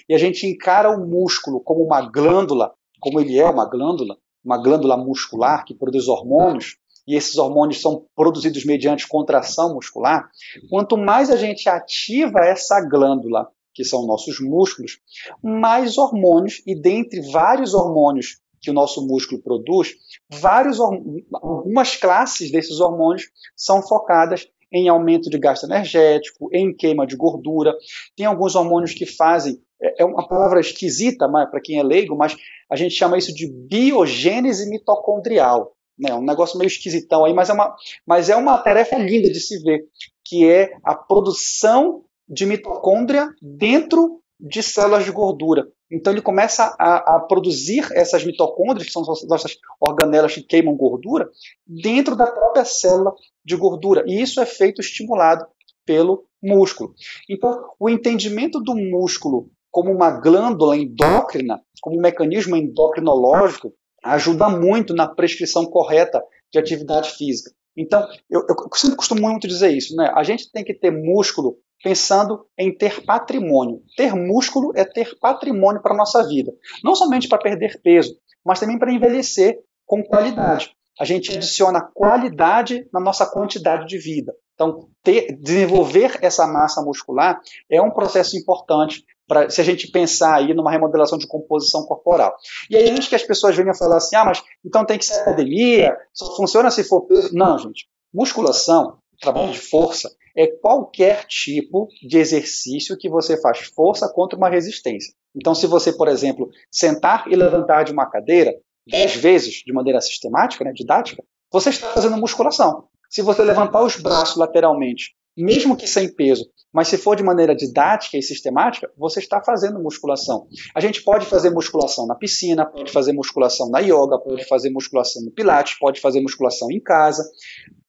e 0.08 0.14
a 0.14 0.18
gente 0.18 0.46
encara 0.46 0.90
o 0.90 1.06
músculo 1.06 1.61
como 1.61 1.84
uma 1.84 2.00
glândula, 2.00 2.72
como 2.98 3.20
ele 3.20 3.38
é 3.38 3.44
uma 3.44 3.68
glândula, 3.68 4.16
uma 4.42 4.56
glândula 4.56 4.96
muscular 4.96 5.64
que 5.66 5.74
produz 5.74 6.08
hormônios, 6.08 6.78
e 7.09 7.16
esses 7.16 7.38
hormônios 7.38 7.81
são 7.81 8.05
produzidos 8.14 8.66
mediante 8.66 9.09
contração 9.09 9.75
muscular, 9.75 10.29
quanto 10.68 10.99
mais 10.99 11.31
a 11.31 11.37
gente 11.37 11.66
ativa 11.66 12.40
essa 12.40 12.87
glândula, 12.87 13.49
que 13.73 13.83
são 13.83 14.07
nossos 14.07 14.38
músculos, 14.40 14.99
mais 15.42 15.97
hormônios, 15.97 16.61
e 16.66 16.79
dentre 16.79 17.23
vários 17.33 17.73
hormônios 17.73 18.40
que 18.61 18.71
o 18.71 18.75
nosso 18.75 19.07
músculo 19.07 19.40
produz, 19.40 19.94
vários, 20.31 20.79
algumas 20.81 21.97
classes 21.97 22.53
desses 22.53 22.79
hormônios 22.79 23.23
são 23.57 23.81
focadas 23.81 24.47
em 24.71 24.90
aumento 24.90 25.31
de 25.31 25.38
gasto 25.38 25.64
energético, 25.64 26.51
em 26.53 26.77
queima 26.77 27.07
de 27.07 27.16
gordura. 27.16 27.75
Tem 28.14 28.27
alguns 28.27 28.55
hormônios 28.55 28.92
que 28.92 29.07
fazem, 29.07 29.59
é, 29.81 30.03
é 30.03 30.05
uma 30.05 30.29
palavra 30.29 30.61
esquisita 30.61 31.27
para 31.27 31.61
quem 31.62 31.79
é 31.79 31.83
leigo, 31.83 32.14
mas 32.14 32.37
a 32.71 32.77
gente 32.77 32.94
chama 32.94 33.16
isso 33.16 33.33
de 33.33 33.51
biogênese 33.51 34.68
mitocondrial 34.68 35.73
né, 35.98 36.14
um 36.14 36.24
negócio 36.24 36.58
meio 36.58 36.68
esquisitão 36.68 37.24
aí, 37.24 37.34
mas 37.34 37.50
é, 37.50 37.52
uma, 37.52 37.74
mas 38.06 38.28
é 38.28 38.37
uma 38.37 38.58
tarefa 38.58 38.96
linda 38.96 39.30
de 39.30 39.40
se 39.40 39.62
ver, 39.62 39.84
que 40.24 40.48
é 40.48 40.72
a 40.84 40.94
produção 40.94 42.04
de 42.28 42.46
mitocôndria 42.46 43.28
dentro 43.40 44.20
de 44.38 44.62
células 44.62 45.04
de 45.04 45.11
gordura. 45.11 45.66
Então 45.90 46.12
ele 46.12 46.20
começa 46.20 46.76
a, 46.78 47.16
a, 47.16 47.20
produzir 47.20 47.88
essas 47.92 48.24
mitocôndrias, 48.24 48.87
que 48.87 48.92
são 48.92 49.02
nossas 49.02 49.56
organelas 49.80 50.34
que 50.34 50.42
queimam 50.42 50.76
gordura, 50.76 51.28
dentro 51.66 52.14
da 52.14 52.26
própria 52.26 52.64
célula 52.64 53.14
de 53.44 53.56
gordura. 53.56 54.04
E 54.06 54.20
isso 54.20 54.40
é 54.40 54.46
feito 54.46 54.80
estimulado 54.80 55.46
pelo 55.87 56.24
músculo. 56.42 56.94
Então, 57.28 57.70
o 57.80 57.88
entendimento 57.88 58.61
do 58.61 58.76
músculo 58.76 59.50
como 59.70 59.92
uma 59.92 60.11
glândula 60.11 60.76
endócrina, 60.76 61.61
como 61.80 61.96
um 61.96 62.02
mecanismo 62.02 62.56
endocrinológico, 62.56 63.72
ajuda 64.04 64.48
muito 64.48 64.94
na 64.94 65.06
prescrição 65.06 65.66
correta 65.66 66.22
de 66.52 66.58
atividade 66.58 67.11
física. 67.11 67.50
Então, 67.76 68.06
eu, 68.28 68.40
eu 68.48 68.56
sempre 68.74 68.96
costumo 68.96 69.20
muito 69.20 69.46
dizer 69.46 69.70
isso, 69.70 69.94
né? 69.94 70.12
A 70.14 70.22
gente 70.24 70.50
tem 70.50 70.64
que 70.64 70.74
ter 70.74 70.90
músculo 70.90 71.56
pensando 71.82 72.44
em 72.58 72.76
ter 72.76 73.04
patrimônio. 73.04 73.82
Ter 73.96 74.14
músculo 74.14 74.72
é 74.74 74.84
ter 74.84 75.16
patrimônio 75.20 75.80
para 75.80 75.94
a 75.94 75.96
nossa 75.96 76.26
vida. 76.26 76.52
Não 76.82 76.94
somente 76.94 77.28
para 77.28 77.38
perder 77.38 77.80
peso, 77.82 78.16
mas 78.44 78.58
também 78.58 78.78
para 78.78 78.92
envelhecer 78.92 79.58
com 79.87 80.02
qualidade. 80.02 80.72
A 80.98 81.04
gente 81.04 81.32
adiciona 81.32 81.80
qualidade 81.80 82.88
na 82.92 82.98
nossa 82.98 83.24
quantidade 83.24 83.87
de 83.87 83.98
vida. 83.98 84.34
Então, 84.54 84.88
ter, 85.04 85.37
desenvolver 85.40 86.18
essa 86.20 86.44
massa 86.48 86.82
muscular 86.82 87.40
é 87.70 87.80
um 87.80 87.92
processo 87.92 88.37
importante 88.37 89.04
Pra, 89.28 89.50
se 89.50 89.60
a 89.60 89.64
gente 89.64 89.90
pensar 89.90 90.36
aí 90.36 90.54
numa 90.54 90.70
remodelação 90.70 91.18
de 91.18 91.26
composição 91.26 91.84
corporal. 91.84 92.34
E 92.70 92.76
aí, 92.76 92.88
antes 92.88 93.08
que 93.08 93.14
as 93.14 93.22
pessoas 93.22 93.54
venham 93.54 93.74
falar 93.74 93.98
assim, 93.98 94.16
ah, 94.16 94.24
mas 94.24 94.42
então 94.64 94.86
tem 94.86 94.98
que 94.98 95.04
ser 95.04 95.20
academia, 95.20 95.94
só 96.14 96.34
funciona 96.34 96.70
se 96.70 96.82
for 96.82 97.02
peso. 97.02 97.34
Não, 97.34 97.58
gente. 97.58 97.86
Musculação, 98.12 98.96
trabalho 99.20 99.52
de 99.52 99.58
força, 99.60 100.10
é 100.34 100.46
qualquer 100.46 101.26
tipo 101.26 101.88
de 102.02 102.16
exercício 102.16 102.96
que 102.96 103.08
você 103.08 103.38
faz 103.40 103.58
força 103.74 104.08
contra 104.08 104.38
uma 104.38 104.48
resistência. 104.48 105.12
Então, 105.36 105.54
se 105.54 105.66
você, 105.66 105.92
por 105.92 106.08
exemplo, 106.08 106.48
sentar 106.72 107.24
e 107.28 107.36
levantar 107.36 107.84
de 107.84 107.92
uma 107.92 108.06
cadeira 108.06 108.54
dez 108.86 109.14
vezes 109.14 109.62
de 109.66 109.72
maneira 109.72 110.00
sistemática, 110.00 110.64
né, 110.64 110.72
didática, 110.72 111.22
você 111.52 111.68
está 111.68 111.88
fazendo 111.88 112.16
musculação. 112.16 112.84
Se 113.10 113.20
você 113.20 113.42
levantar 113.42 113.82
os 113.82 113.96
braços 113.96 114.36
lateralmente 114.36 115.17
mesmo 115.44 115.77
que 115.77 115.87
sem 115.87 116.12
peso, 116.12 116.44
mas 116.72 116.88
se 116.88 116.98
for 116.98 117.16
de 117.16 117.22
maneira 117.22 117.55
didática 117.55 118.16
e 118.16 118.22
sistemática, 118.22 118.90
você 118.96 119.20
está 119.20 119.42
fazendo 119.42 119.83
musculação. 119.83 120.46
A 120.74 120.81
gente 120.81 121.03
pode 121.03 121.27
fazer 121.27 121.51
musculação 121.51 122.07
na 122.07 122.14
piscina, 122.14 122.66
pode 122.66 122.92
fazer 122.92 123.12
musculação 123.12 123.70
na 123.70 123.79
yoga, 123.81 124.18
pode 124.18 124.44
fazer 124.46 124.70
musculação 124.70 125.22
no 125.22 125.31
pilates, 125.31 125.79
pode 125.79 126.01
fazer 126.01 126.20
musculação 126.20 126.70
em 126.70 126.81
casa. 126.81 127.29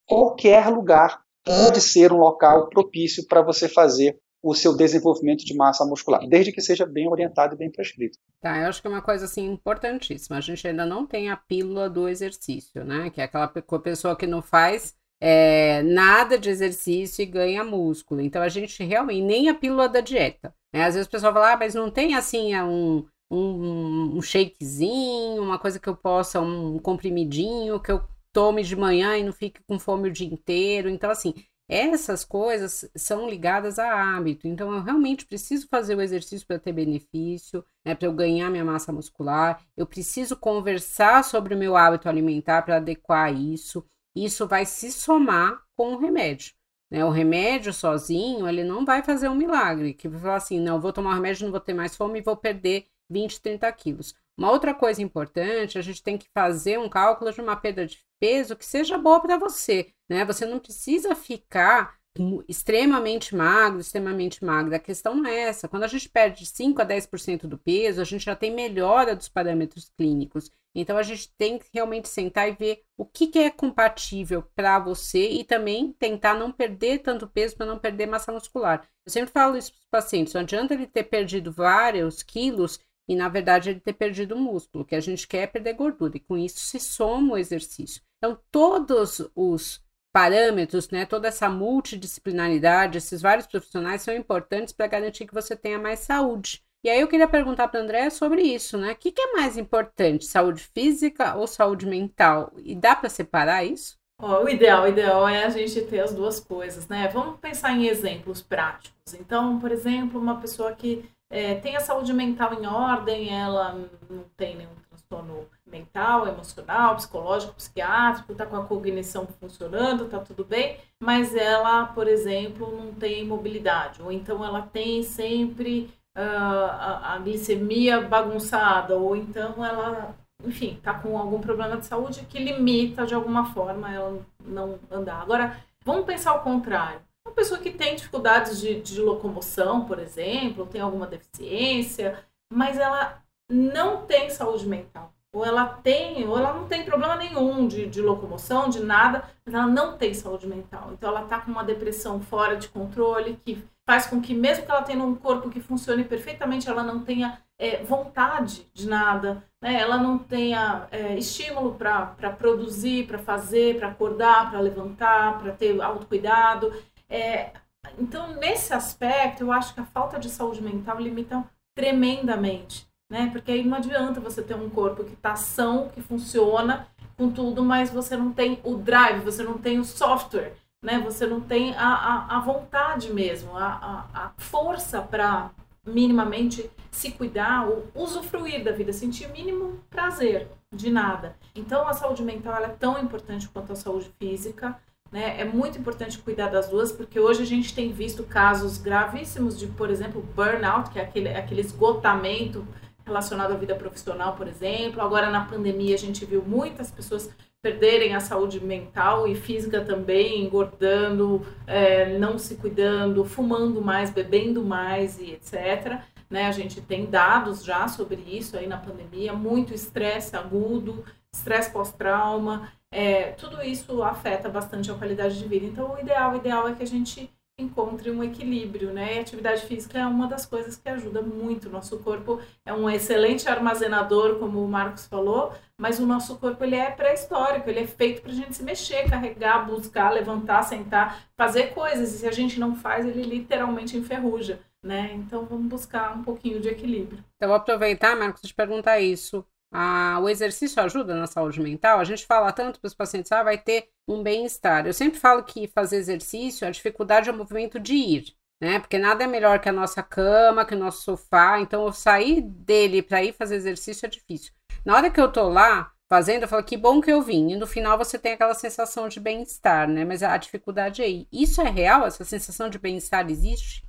Qualquer 0.06 0.70
lugar 0.70 1.22
pode 1.44 1.82
ser 1.82 2.12
um 2.14 2.18
local 2.18 2.70
propício 2.70 3.26
para 3.28 3.42
você 3.42 3.68
fazer 3.68 4.18
o 4.42 4.54
seu 4.54 4.76
desenvolvimento 4.76 5.44
de 5.44 5.54
massa 5.54 5.86
muscular, 5.86 6.26
desde 6.28 6.52
que 6.52 6.62
seja 6.62 6.86
bem 6.86 7.10
orientado 7.10 7.56
e 7.56 7.58
bem 7.58 7.70
prescrito. 7.70 8.18
Tá, 8.42 8.58
eu 8.58 8.70
acho 8.70 8.82
que 8.82 8.88
é 8.88 8.90
uma 8.90 9.02
coisa 9.02 9.26
assim 9.26 9.46
importantíssima. 9.46 10.38
A 10.38 10.42
gente 10.42 10.66
ainda 10.66 10.86
não 10.86 11.06
tem 11.06 11.30
a 11.30 11.36
pílula 11.36 11.90
do 11.90 12.08
exercício, 12.08 12.86
né? 12.86 13.10
Que 13.10 13.20
é 13.20 13.26
aquela 13.26 13.48
pessoa 13.48 14.16
que 14.16 14.26
não 14.26 14.42
faz 14.42 14.96
é, 15.22 15.82
nada 15.84 16.38
de 16.38 16.50
exercício 16.50 17.22
e 17.22 17.26
ganha 17.26 17.64
músculo. 17.64 18.22
Então 18.22 18.42
a 18.42 18.50
gente 18.50 18.84
realmente, 18.84 19.22
nem 19.22 19.50
a 19.50 19.54
pílula 19.54 19.90
da 19.90 20.02
dieta. 20.02 20.54
Né? 20.74 20.86
Às 20.86 20.96
vezes 20.96 21.08
o 21.08 21.12
pessoal 21.12 21.34
fala, 21.34 21.54
ah, 21.54 21.58
mas 21.58 21.76
não 21.76 21.90
tem 21.92 22.16
assim 22.16 22.54
é 22.54 22.64
um, 22.64 23.06
um, 23.30 24.18
um 24.18 24.22
shakezinho, 24.22 25.44
uma 25.44 25.60
coisa 25.60 25.80
que 25.80 25.90
eu 25.90 25.96
possa, 25.96 26.40
um 26.40 26.80
comprimidinho 26.80 27.80
que 27.80 27.92
eu 27.92 28.02
tome 28.32 28.64
de 28.64 28.76
manhã 28.76 29.18
e 29.18 29.24
não 29.24 29.34
fique 29.34 29.62
com 29.68 29.80
fome 29.80 30.10
o 30.10 30.12
dia 30.12 30.28
inteiro. 30.28 30.90
Então, 30.90 31.10
assim, 31.10 31.34
essas 31.68 32.26
coisas 32.26 32.90
são 32.96 33.30
ligadas 33.30 33.78
a 33.78 34.18
hábito. 34.18 34.48
Então, 34.48 34.74
eu 34.74 34.82
realmente 34.82 35.26
preciso 35.26 35.68
fazer 35.68 35.96
o 35.96 36.02
exercício 36.02 36.48
para 36.48 36.60
ter 36.60 36.74
benefício, 36.74 37.64
né, 37.86 37.94
para 37.94 38.08
eu 38.08 38.14
ganhar 38.14 38.50
minha 38.50 38.66
massa 38.66 38.92
muscular. 38.92 39.64
Eu 39.78 39.86
preciso 39.86 40.36
conversar 40.36 41.24
sobre 41.24 41.54
o 41.54 41.58
meu 41.58 41.76
hábito 41.76 42.10
alimentar 42.10 42.64
para 42.64 42.78
adequar 42.78 43.34
isso. 43.34 43.86
Isso 44.16 44.48
vai 44.48 44.66
se 44.66 44.92
somar 44.92 45.62
com 45.76 45.94
o 45.94 45.98
remédio. 45.98 46.54
Né? 46.90 47.06
O 47.06 47.10
remédio 47.10 47.72
sozinho, 47.74 48.48
ele 48.48 48.64
não 48.64 48.86
vai 48.86 49.04
fazer 49.04 49.30
um 49.30 49.36
milagre. 49.36 49.94
Que 49.94 50.08
vai 50.08 50.20
falar 50.20 50.36
assim, 50.36 50.60
não, 50.60 50.82
vou 50.82 50.92
tomar 50.94 51.12
o 51.12 51.16
remédio, 51.16 51.46
não 51.46 51.52
vou 51.52 51.60
ter 51.60 51.74
mais 51.74 51.96
fome 51.96 52.20
e 52.20 52.24
vou 52.24 52.36
perder 52.36 52.88
20, 53.10 53.42
30 53.42 53.72
quilos. 53.74 54.16
Uma 54.38 54.52
outra 54.52 54.74
coisa 54.74 55.02
importante, 55.02 55.78
a 55.78 55.82
gente 55.82 56.02
tem 56.02 56.18
que 56.18 56.30
fazer 56.34 56.80
um 56.80 56.88
cálculo 56.88 57.32
de 57.32 57.42
uma 57.42 57.56
perda 57.56 57.86
de 57.86 58.00
peso 58.20 58.56
que 58.56 58.66
seja 58.66 58.98
boa 58.98 59.20
para 59.20 59.38
você, 59.38 59.94
né? 60.10 60.24
Você 60.26 60.46
não 60.46 60.60
precisa 60.60 61.14
ficar 61.14 61.99
extremamente 62.48 63.36
magro, 63.36 63.80
extremamente 63.80 64.44
magro. 64.44 64.76
A 64.76 64.80
questão 64.80 65.16
não 65.16 65.26
é 65.30 65.42
essa. 65.42 65.68
Quando 65.68 65.84
a 65.84 65.88
gente 65.88 66.10
perde 66.10 66.46
5 66.46 66.82
a 66.82 66.86
10% 66.86 67.48
do 67.48 67.58
peso, 67.58 68.02
a 68.02 68.04
gente 68.04 68.26
já 68.26 68.36
tem 68.36 68.54
melhora 68.54 69.16
dos 69.16 69.30
parâmetros 69.30 69.92
clínicos. 69.98 70.52
Então 70.76 70.98
a 70.98 71.04
gente 71.04 71.32
tem 71.38 71.58
que 71.58 71.66
realmente 71.74 72.08
sentar 72.08 72.48
e 72.48 72.52
ver 72.52 72.84
o 72.98 73.06
que, 73.06 73.28
que 73.28 73.40
é 73.40 73.50
compatível 73.50 74.44
para 74.56 74.80
você 74.80 75.30
e 75.30 75.44
também 75.44 75.92
tentar 75.94 76.36
não 76.36 76.52
perder 76.52 77.00
tanto 77.00 77.28
peso 77.28 77.56
para 77.56 77.66
não 77.66 77.80
perder 77.80 78.06
massa 78.06 78.32
muscular. 78.32 78.88
Eu 79.06 79.12
sempre 79.12 79.32
falo 79.32 79.58
isso 79.58 79.72
para 79.72 79.80
os 79.80 79.90
pacientes: 79.90 80.34
não 80.34 80.42
adianta 80.42 80.74
ele 80.74 80.86
ter 80.86 81.04
perdido 81.04 81.52
vários 81.52 82.22
quilos 82.22 82.80
e 83.08 83.16
na 83.16 83.28
verdade 83.28 83.72
ele 83.72 83.80
ter 83.80 83.94
perdido 83.94 84.36
músculo, 84.36 84.86
que 84.86 84.96
a 84.96 85.00
gente 85.00 85.28
quer 85.28 85.44
é 85.44 85.48
perder 85.48 85.74
gordura, 85.74 86.16
e 86.16 86.20
com 86.20 86.38
isso 86.38 86.60
se 86.60 86.80
soma 86.80 87.34
o 87.34 87.38
exercício. 87.38 88.04
Então, 88.20 88.38
todos 88.52 89.22
os 89.36 89.82
parâmetros, 90.12 90.90
né, 90.90 91.06
toda 91.06 91.28
essa 91.28 91.50
multidisciplinaridade, 91.50 92.98
esses 92.98 93.22
vários 93.22 93.48
profissionais 93.48 94.02
são 94.02 94.14
importantes 94.14 94.74
para 94.74 94.88
garantir 94.88 95.26
que 95.26 95.34
você 95.34 95.56
tenha 95.56 95.78
mais 95.78 96.00
saúde. 96.00 96.64
E 96.84 96.90
aí 96.90 97.02
eu 97.02 97.08
queria 97.08 97.28
perguntar 97.28 97.68
para 97.68 97.82
André 97.82 98.10
sobre 98.10 98.42
isso, 98.42 98.78
né? 98.78 98.94
O 98.94 98.96
que, 98.96 99.12
que, 99.12 99.22
é 99.22 99.34
mais 99.34 99.58
importante, 99.58 100.26
saúde 100.26 100.62
física 100.74 101.36
ou 101.36 101.46
saúde 101.46 101.86
mental? 101.86 102.54
E 102.64 102.74
dá 102.74 102.96
para 102.96 103.10
separar 103.10 103.66
isso? 103.66 103.98
Oh, 104.22 104.44
o 104.44 104.50
ideal, 104.50 104.84
o 104.84 104.88
ideal 104.88 105.28
é 105.28 105.44
a 105.44 105.50
gente 105.50 105.82
ter 105.82 106.00
as 106.00 106.14
duas 106.14 106.40
coisas, 106.40 106.88
né? 106.88 107.10
Vamos 107.10 107.40
pensar 107.40 107.74
em 107.74 107.88
exemplos 107.88 108.42
práticos. 108.42 109.14
Então, 109.14 109.60
por 109.60 109.72
exemplo, 109.72 110.22
uma 110.22 110.40
pessoa 110.40 110.74
que 110.74 111.04
é, 111.30 111.56
tem 111.56 111.76
a 111.76 111.82
saúde 111.82 112.14
mental 112.14 112.54
em 112.54 112.66
ordem, 112.66 113.30
ela 113.30 113.74
não 114.10 114.24
tem 114.38 114.56
nenhum 114.56 114.72
transtorno 115.10 115.48
mental, 115.66 116.28
emocional, 116.28 116.96
psicológico, 116.96 117.54
psiquiátrico, 117.56 118.32
está 118.32 118.46
com 118.46 118.56
a 118.56 118.66
cognição 118.66 119.28
funcionando, 119.40 120.06
está 120.06 120.20
tudo 120.20 120.46
bem, 120.46 120.78
mas 121.02 121.36
ela, 121.36 121.88
por 121.88 122.08
exemplo, 122.08 122.72
não 122.76 122.94
tem 122.94 123.26
mobilidade, 123.26 124.02
ou 124.02 124.12
então 124.12 124.46
ela 124.46 124.62
tem 124.62 125.02
sempre 125.02 125.92
uh, 126.16 126.22
a, 126.22 127.14
a, 127.16 127.18
glicemia 127.18 128.02
bagunçada, 128.02 128.96
ou 128.96 129.16
então 129.16 129.66
ela, 129.66 130.16
enfim, 130.46 130.76
está 130.76 130.94
com 130.94 131.18
algum 131.18 131.42
problema 131.42 131.78
de 131.78 131.88
saúde 131.88 132.26
que 132.30 132.38
limita 132.38 133.06
de 133.06 133.16
alguma 133.16 133.46
forma 133.52 133.92
ela 133.92 134.20
não 134.46 134.80
andar. 134.92 135.22
Agora, 135.22 135.58
vamos 135.84 136.06
pensar 136.06 136.36
o 136.36 136.44
contrário. 136.44 137.02
Uma 137.26 137.34
pessoa 137.34 137.60
que 137.60 137.72
tem 137.72 137.96
dificuldades 137.96 138.60
de, 138.62 138.80
de 138.82 139.02
locomoção, 139.02 139.86
por 139.86 140.00
exemplo, 140.00 140.68
tem 140.68 140.82
alguma 140.82 141.08
deficiência, 141.08 142.24
mas 142.52 142.78
ela 142.78 143.22
não 143.50 144.06
tem 144.06 144.30
saúde 144.30 144.68
mental. 144.68 145.12
Ou 145.32 145.46
ela 145.46 145.66
tem, 145.66 146.28
ou 146.28 146.38
ela 146.38 146.54
não 146.54 146.68
tem 146.68 146.84
problema 146.84 147.16
nenhum 147.16 147.68
de, 147.68 147.88
de 147.88 148.02
locomoção, 148.02 148.68
de 148.68 148.80
nada, 148.80 149.24
mas 149.46 149.54
ela 149.54 149.68
não 149.68 149.96
tem 149.96 150.14
saúde 150.14 150.48
mental. 150.48 150.92
Então 150.92 151.10
ela 151.10 151.24
está 151.24 151.40
com 151.40 151.52
uma 151.52 151.64
depressão 151.64 152.20
fora 152.20 152.56
de 152.56 152.68
controle, 152.68 153.40
que 153.46 153.64
faz 153.86 154.08
com 154.08 154.22
que, 154.22 154.34
mesmo 154.34 154.66
que 154.66 154.72
ela 154.72 154.82
tenha 154.82 155.04
um 155.04 155.16
corpo 155.16 155.50
que 155.50 155.60
funcione 155.60 156.04
perfeitamente, 156.04 156.70
ela 156.70 156.84
não 156.84 157.04
tenha 157.04 157.40
é, 157.60 157.84
vontade 157.84 158.68
de 158.74 158.88
nada, 158.88 159.44
né? 159.62 159.80
ela 159.80 159.98
não 159.98 160.18
tenha 160.18 160.88
é, 160.92 161.16
estímulo 161.16 161.76
para 161.76 162.08
produzir, 162.38 163.06
para 163.06 163.20
fazer, 163.20 163.78
para 163.78 163.90
acordar, 163.90 164.50
para 164.50 164.60
levantar, 164.60 165.38
para 165.38 165.52
ter 165.52 165.80
autocuidado. 165.80 166.74
É, 167.08 167.52
então, 168.00 168.34
nesse 168.36 168.74
aspecto, 168.74 169.44
eu 169.44 169.52
acho 169.52 169.76
que 169.76 169.80
a 169.80 169.86
falta 169.86 170.20
de 170.20 170.30
saúde 170.30 170.62
mental 170.62 171.00
limita 171.00 171.44
tremendamente 171.76 172.89
né? 173.10 173.30
Porque 173.32 173.52
aí 173.52 173.66
não 173.66 173.78
adianta 173.78 174.20
você 174.20 174.42
ter 174.42 174.56
um 174.56 174.70
corpo 174.70 175.04
que 175.04 175.14
está 175.14 175.36
são, 175.36 175.90
que 175.90 176.02
funciona 176.02 176.88
com 177.18 177.32
tudo, 177.32 177.64
mas 177.64 177.90
você 177.90 178.16
não 178.16 178.32
tem 178.32 178.60
o 178.64 178.76
drive, 178.76 179.24
você 179.24 179.44
não 179.44 179.58
tem 179.58 179.80
o 179.80 179.84
software, 179.84 180.54
né? 180.82 181.00
Você 181.00 181.26
não 181.26 181.42
tem 181.42 181.74
a, 181.76 181.88
a, 181.88 182.38
a 182.38 182.40
vontade 182.40 183.12
mesmo, 183.12 183.58
a, 183.58 183.66
a, 183.66 184.26
a 184.26 184.32
força 184.38 185.02
para 185.02 185.52
minimamente 185.86 186.70
se 186.92 187.12
cuidar 187.12 187.68
ou 187.68 187.88
usufruir 187.96 188.64
da 188.64 188.72
vida, 188.72 188.94
sentir 188.94 189.28
mínimo 189.30 189.80
prazer 189.90 190.48
de 190.74 190.90
nada. 190.90 191.36
Então 191.56 191.88
a 191.88 191.94
saúde 191.94 192.24
mental 192.24 192.64
é 192.64 192.70
tão 192.70 193.00
importante 193.00 193.50
quanto 193.50 193.74
a 193.74 193.76
saúde 193.76 194.12
física. 194.20 194.80
Né? 195.12 195.42
É 195.42 195.44
muito 195.44 195.80
importante 195.80 196.20
cuidar 196.20 196.50
das 196.50 196.70
duas, 196.70 196.92
porque 196.92 197.20
hoje 197.20 197.42
a 197.42 197.46
gente 197.46 197.74
tem 197.74 197.92
visto 197.92 198.24
casos 198.24 198.78
gravíssimos 198.78 199.58
de, 199.58 199.66
por 199.66 199.90
exemplo, 199.90 200.22
burnout, 200.36 200.92
que 200.92 201.00
é 201.00 201.02
aquele, 201.02 201.30
aquele 201.30 201.62
esgotamento 201.62 202.66
relacionado 203.10 203.52
à 203.52 203.56
vida 203.56 203.76
profissional, 203.76 204.36
por 204.36 204.48
exemplo. 204.48 205.02
Agora, 205.02 205.30
na 205.30 205.44
pandemia, 205.44 205.96
a 205.96 205.98
gente 205.98 206.24
viu 206.24 206.42
muitas 206.42 206.90
pessoas 206.90 207.30
perderem 207.62 208.16
a 208.16 208.22
saúde 208.22 208.64
mental 208.64 209.28
e 209.28 209.36
física 209.36 209.82
também, 209.82 210.46
engordando, 210.46 211.46
é, 211.68 212.18
não 212.18 212.38
se 212.38 212.56
cuidando, 212.56 213.26
fumando 213.26 213.82
mais, 213.82 214.10
bebendo 214.10 214.64
mais 214.64 215.20
e 215.20 215.32
etc. 215.32 216.00
Né? 216.30 216.48
A 216.48 216.52
gente 216.52 216.80
tem 216.80 217.06
dados 217.06 217.64
já 217.64 217.88
sobre 217.88 218.22
isso 218.22 218.56
aí 218.58 218.66
na 218.66 218.78
pandemia, 218.78 219.34
muito 219.34 219.74
estresse 219.74 220.38
agudo, 220.38 221.04
estresse 221.34 221.72
pós-trauma, 221.72 222.72
é, 222.92 223.32
tudo 223.32 223.62
isso 223.62 224.02
afeta 224.04 224.48
bastante 224.48 224.90
a 224.90 224.96
qualidade 224.96 225.38
de 225.38 225.48
vida. 225.48 225.66
Então, 225.66 225.94
o 225.94 226.00
ideal, 226.00 226.34
o 226.34 226.38
ideal 226.38 226.68
é 226.68 226.74
que 226.74 226.84
a 226.84 226.88
gente 226.88 227.30
encontre 227.62 228.10
um 228.12 228.24
equilíbrio, 228.24 228.92
né? 228.94 229.16
E 229.16 229.20
atividade 229.20 229.62
física 229.66 230.00
é 230.00 230.06
uma 230.06 230.28
das 230.28 230.46
coisas 230.46 230.76
que 230.76 230.88
ajuda 230.90 231.22
muito. 231.22 231.70
Nosso 231.70 232.00
corpo 232.00 232.40
é 232.66 232.74
um 232.74 232.90
excelente 232.90 233.48
armazenador, 233.48 234.40
como 234.40 234.64
o 234.64 234.68
Marcos 234.68 235.08
falou, 235.08 235.54
mas 235.78 236.00
o 236.00 236.06
nosso 236.06 236.38
corpo 236.38 236.64
ele 236.64 236.76
é 236.76 236.92
pré-histórico, 236.92 237.70
ele 237.70 237.80
é 237.80 237.88
feito 237.88 238.22
para 238.22 238.32
a 238.32 238.36
gente 238.36 238.56
se 238.56 238.64
mexer, 238.64 239.10
carregar, 239.10 239.66
buscar, 239.66 240.10
levantar, 240.12 240.64
sentar, 240.64 241.24
fazer 241.38 241.74
coisas. 241.74 242.14
E 242.14 242.20
se 242.20 242.28
a 242.28 242.32
gente 242.32 242.60
não 242.60 242.76
faz, 242.76 243.06
ele 243.06 243.24
literalmente 243.24 243.98
enferruja, 243.98 244.60
né? 244.84 245.12
Então 245.14 245.46
vamos 245.46 245.68
buscar 245.68 246.16
um 246.16 246.24
pouquinho 246.24 246.60
de 246.60 246.70
equilíbrio. 246.70 247.24
Então 247.36 247.50
vou 247.50 247.58
aproveitar, 247.58 248.16
Marcos, 248.16 248.42
de 248.42 248.54
perguntar 248.54 249.00
isso. 249.00 249.46
O 249.72 250.28
exercício 250.28 250.82
ajuda 250.82 251.16
na 251.16 251.28
saúde 251.28 251.62
mental? 251.62 252.00
A 252.00 252.04
gente 252.04 252.26
fala 252.26 252.52
tanto 252.52 252.80
para 252.80 252.88
os 252.88 252.94
pacientes, 252.94 253.32
ah, 253.32 253.44
vai 253.44 253.58
ter 253.58 253.90
um 254.08 254.24
bem-estar. 254.24 254.86
Eu 254.86 254.94
sempre 254.94 255.20
falo 255.20 255.44
que 255.44 255.68
fazer 255.68 255.98
exercício, 255.98 256.68
a 256.68 256.72
dificuldade 256.72 257.30
é 257.30 257.32
o 257.32 257.38
movimento 257.38 257.80
de 257.80 257.94
ir, 257.94 258.34
né? 258.62 258.80
Porque 258.80 258.98
nada 258.98 259.24
é 259.24 259.28
melhor 259.28 259.60
que 259.60 259.70
a 259.70 259.74
nossa 259.74 260.02
cama, 260.02 260.66
que 260.66 260.76
o 260.76 260.80
nosso 260.80 261.04
sofá. 261.04 261.60
Então, 261.60 261.86
eu 261.86 261.94
sair 261.94 262.42
dele 262.42 263.02
para 263.02 263.24
ir 263.24 263.34
fazer 263.34 263.56
exercício 263.56 264.06
é 264.06 264.10
difícil. 264.10 264.52
Na 264.84 264.96
hora 264.96 265.10
que 265.10 265.22
eu 265.22 265.32
tô 265.32 265.48
lá 265.48 265.92
fazendo, 266.10 266.44
eu 266.44 266.48
falo 266.48 266.64
que 266.64 266.76
bom 266.76 267.00
que 267.00 267.12
eu 267.12 267.22
vim. 267.22 267.52
E 267.52 267.56
no 267.56 267.68
final 267.68 267.98
você 267.98 268.18
tem 268.18 268.34
aquela 268.34 268.56
sensação 268.56 269.08
de 269.08 269.20
bem-estar, 269.20 269.88
né? 269.88 270.04
Mas 270.04 270.24
a 270.24 270.36
dificuldade 270.38 271.02
é 271.02 271.06
aí. 271.06 271.28
Isso 271.32 271.62
é 271.62 271.70
real? 271.70 272.06
Essa 272.06 272.26
sensação 272.26 272.70
de 272.70 272.80
bem-estar 272.80 273.30
existe? 273.30 273.84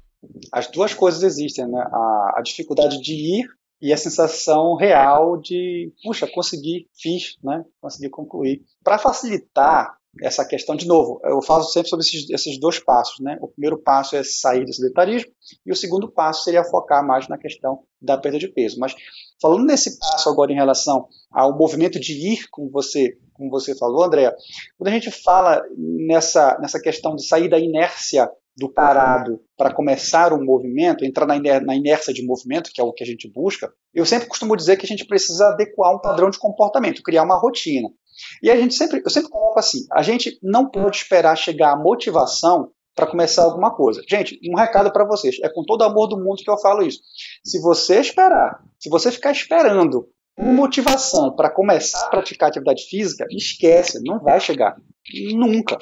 As 0.52 0.66
duas 0.66 0.92
coisas 0.92 1.22
existem, 1.22 1.66
né? 1.66 1.80
A, 1.80 2.34
a 2.36 2.42
dificuldade 2.42 3.00
de 3.00 3.14
ir 3.14 3.59
e 3.80 3.92
a 3.92 3.96
sensação 3.96 4.74
real 4.74 5.38
de, 5.38 5.92
puxa, 6.02 6.26
consegui, 6.26 6.88
fiz, 6.94 7.36
né? 7.42 7.64
Consegui 7.80 8.10
concluir. 8.10 8.62
Para 8.84 8.98
facilitar 8.98 9.98
essa 10.22 10.44
questão, 10.44 10.74
de 10.74 10.86
novo, 10.86 11.20
eu 11.24 11.40
falo 11.40 11.62
sempre 11.62 11.88
sobre 11.88 12.04
esses, 12.04 12.28
esses, 12.28 12.58
dois 12.58 12.80
passos, 12.80 13.20
né? 13.20 13.38
O 13.40 13.48
primeiro 13.48 13.78
passo 13.78 14.16
é 14.16 14.24
sair 14.24 14.64
do 14.64 14.72
sedentarismo 14.72 15.30
e 15.64 15.70
o 15.70 15.76
segundo 15.76 16.10
passo 16.10 16.42
seria 16.42 16.64
focar 16.64 17.06
mais 17.06 17.28
na 17.28 17.38
questão 17.38 17.84
da 18.02 18.18
perda 18.18 18.38
de 18.38 18.48
peso. 18.48 18.78
Mas 18.78 18.94
falando 19.40 19.64
nesse 19.64 19.98
passo 19.98 20.28
agora 20.28 20.52
em 20.52 20.56
relação 20.56 21.06
ao 21.30 21.56
movimento 21.56 22.00
de 22.00 22.12
ir, 22.12 22.48
como 22.50 22.68
você, 22.70 23.16
como 23.32 23.50
você 23.50 23.74
falou, 23.76 24.02
André, 24.02 24.34
quando 24.76 24.88
a 24.88 24.92
gente 24.92 25.10
fala 25.10 25.62
nessa, 25.76 26.58
nessa 26.60 26.80
questão 26.80 27.14
de 27.14 27.24
sair 27.24 27.48
da 27.48 27.58
inércia 27.58 28.28
do 28.56 28.68
parado 28.68 29.40
para 29.56 29.72
começar 29.72 30.32
um 30.32 30.44
movimento, 30.44 31.04
entrar 31.04 31.26
na, 31.26 31.36
inércia 31.74 32.12
de 32.12 32.24
movimento, 32.24 32.70
que 32.72 32.80
é 32.80 32.84
o 32.84 32.92
que 32.92 33.02
a 33.02 33.06
gente 33.06 33.30
busca, 33.30 33.72
eu 33.94 34.04
sempre 34.04 34.28
costumo 34.28 34.56
dizer 34.56 34.76
que 34.76 34.84
a 34.84 34.88
gente 34.88 35.06
precisa 35.06 35.48
adequar 35.48 35.94
um 35.94 36.00
padrão 36.00 36.30
de 36.30 36.38
comportamento, 36.38 37.02
criar 37.02 37.22
uma 37.22 37.38
rotina. 37.38 37.88
E 38.42 38.50
a 38.50 38.56
gente 38.56 38.74
sempre, 38.74 39.02
eu 39.04 39.10
sempre 39.10 39.30
coloco 39.30 39.58
assim, 39.58 39.86
a 39.92 40.02
gente 40.02 40.38
não 40.42 40.68
pode 40.68 40.96
esperar 40.96 41.36
chegar 41.36 41.72
à 41.72 41.76
motivação 41.76 42.70
para 42.94 43.06
começar 43.06 43.44
alguma 43.44 43.74
coisa. 43.74 44.02
Gente, 44.08 44.38
um 44.50 44.56
recado 44.56 44.92
para 44.92 45.06
vocês, 45.06 45.36
é 45.42 45.48
com 45.48 45.64
todo 45.64 45.84
amor 45.84 46.06
do 46.08 46.18
mundo 46.18 46.42
que 46.42 46.50
eu 46.50 46.58
falo 46.58 46.82
isso. 46.82 47.00
Se 47.44 47.60
você 47.60 48.00
esperar, 48.00 48.62
se 48.78 48.90
você 48.90 49.10
ficar 49.10 49.32
esperando 49.32 50.06
uma 50.36 50.52
motivação 50.52 51.34
para 51.34 51.50
começar 51.50 52.06
a 52.06 52.08
praticar 52.10 52.48
atividade 52.48 52.84
física, 52.84 53.26
esquece, 53.30 54.02
não 54.04 54.20
vai 54.20 54.40
chegar. 54.40 54.76
Nunca. 55.34 55.78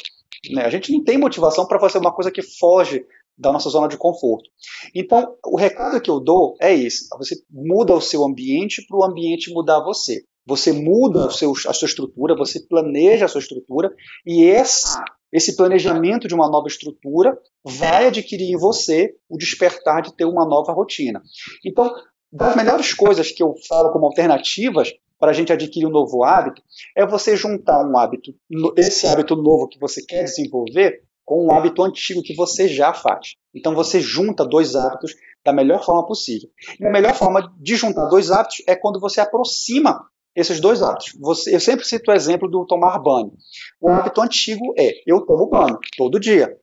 Né? 0.51 0.65
A 0.65 0.71
gente 0.71 0.93
não 0.93 1.03
tem 1.03 1.19
motivação 1.19 1.67
para 1.67 1.81
fazer 1.81 1.99
uma 1.99 2.13
coisa 2.13 2.31
que 2.31 2.43
foge 2.43 3.05
da 3.37 3.53
nossa 3.53 3.71
zona 3.71 3.89
de 3.89 3.97
conforto. 3.97 4.51
Então, 4.95 5.37
o 5.47 5.57
recado 5.57 6.01
que 6.01 6.11
eu 6.11 6.21
dou 6.21 6.57
é 6.61 6.75
esse: 6.75 7.09
você 7.17 7.37
muda 7.51 7.95
o 7.95 8.01
seu 8.01 8.25
ambiente 8.25 8.85
para 8.87 8.99
o 8.99 9.05
ambiente 9.05 9.53
mudar 9.53 9.81
você. 9.81 10.25
Você 10.47 10.73
muda 10.73 11.31
seu, 11.31 11.53
a 11.67 11.73
sua 11.75 11.87
estrutura, 11.87 12.35
você 12.35 12.59
planeja 12.67 13.27
a 13.27 13.29
sua 13.29 13.41
estrutura 13.41 13.95
e 14.27 14.45
esse, 14.45 14.99
esse 15.31 15.55
planejamento 15.55 16.27
de 16.27 16.35
uma 16.35 16.49
nova 16.49 16.69
estrutura 16.69 17.39
vai 17.63 18.07
adquirir 18.07 18.51
em 18.51 18.57
você 18.57 19.15
o 19.29 19.37
despertar 19.37 20.01
de 20.01 20.17
ter 20.17 20.25
uma 20.25 20.47
nova 20.47 20.73
rotina. 20.73 21.23
Então, 21.63 21.93
das 22.33 22.57
melhores 22.57 22.95
coisas 22.95 23.31
que 23.31 23.43
eu 23.43 23.55
falo 23.69 23.93
como 23.93 24.07
alternativas 24.07 24.91
para 25.19 25.31
a 25.31 25.35
gente 25.35 25.53
adquirir 25.53 25.87
um 25.87 25.91
novo 25.91 26.23
hábito 26.25 26.63
é 26.97 27.07
você 27.07 27.37
juntar 27.37 27.85
um 27.85 27.99
hábito, 27.99 28.33
esse 28.77 29.07
hábito 29.07 29.35
novo 29.37 29.69
que 29.69 29.79
você 29.79 30.03
quer 30.05 30.25
desenvolver, 30.25 31.03
com 31.25 31.47
um 31.47 31.53
hábito 31.53 31.83
antigo 31.83 32.23
que 32.23 32.35
você 32.35 32.69
já 32.69 32.95
faz. 32.95 33.35
Então 33.55 33.75
você 33.75 34.01
junta 34.01 34.47
dois 34.47 34.75
hábitos 34.75 35.15
da 35.45 35.53
melhor 35.53 35.85
forma 35.85 36.07
possível. 36.07 36.49
E 36.81 36.87
a 36.87 36.91
melhor 36.91 37.15
forma 37.15 37.53
de 37.59 37.77
juntar 37.77 38.07
dois 38.07 38.31
hábitos 38.31 38.63
é 38.67 38.75
quando 38.75 38.99
você 38.99 39.21
aproxima 39.21 40.07
esses 40.35 40.61
dois 40.61 40.83
hábitos. 40.83 41.13
Você, 41.21 41.55
eu 41.55 41.61
sempre 41.61 41.85
cito 41.85 42.11
o 42.11 42.15
exemplo 42.15 42.49
do 42.49 42.65
tomar 42.65 42.99
banho. 42.99 43.33
O 43.81 43.91
hábito 43.91 44.23
antigo 44.23 44.73
é 44.79 44.93
eu 45.07 45.21
tomo 45.27 45.49
banho 45.49 45.79
todo 45.97 46.21
dia. 46.21 46.57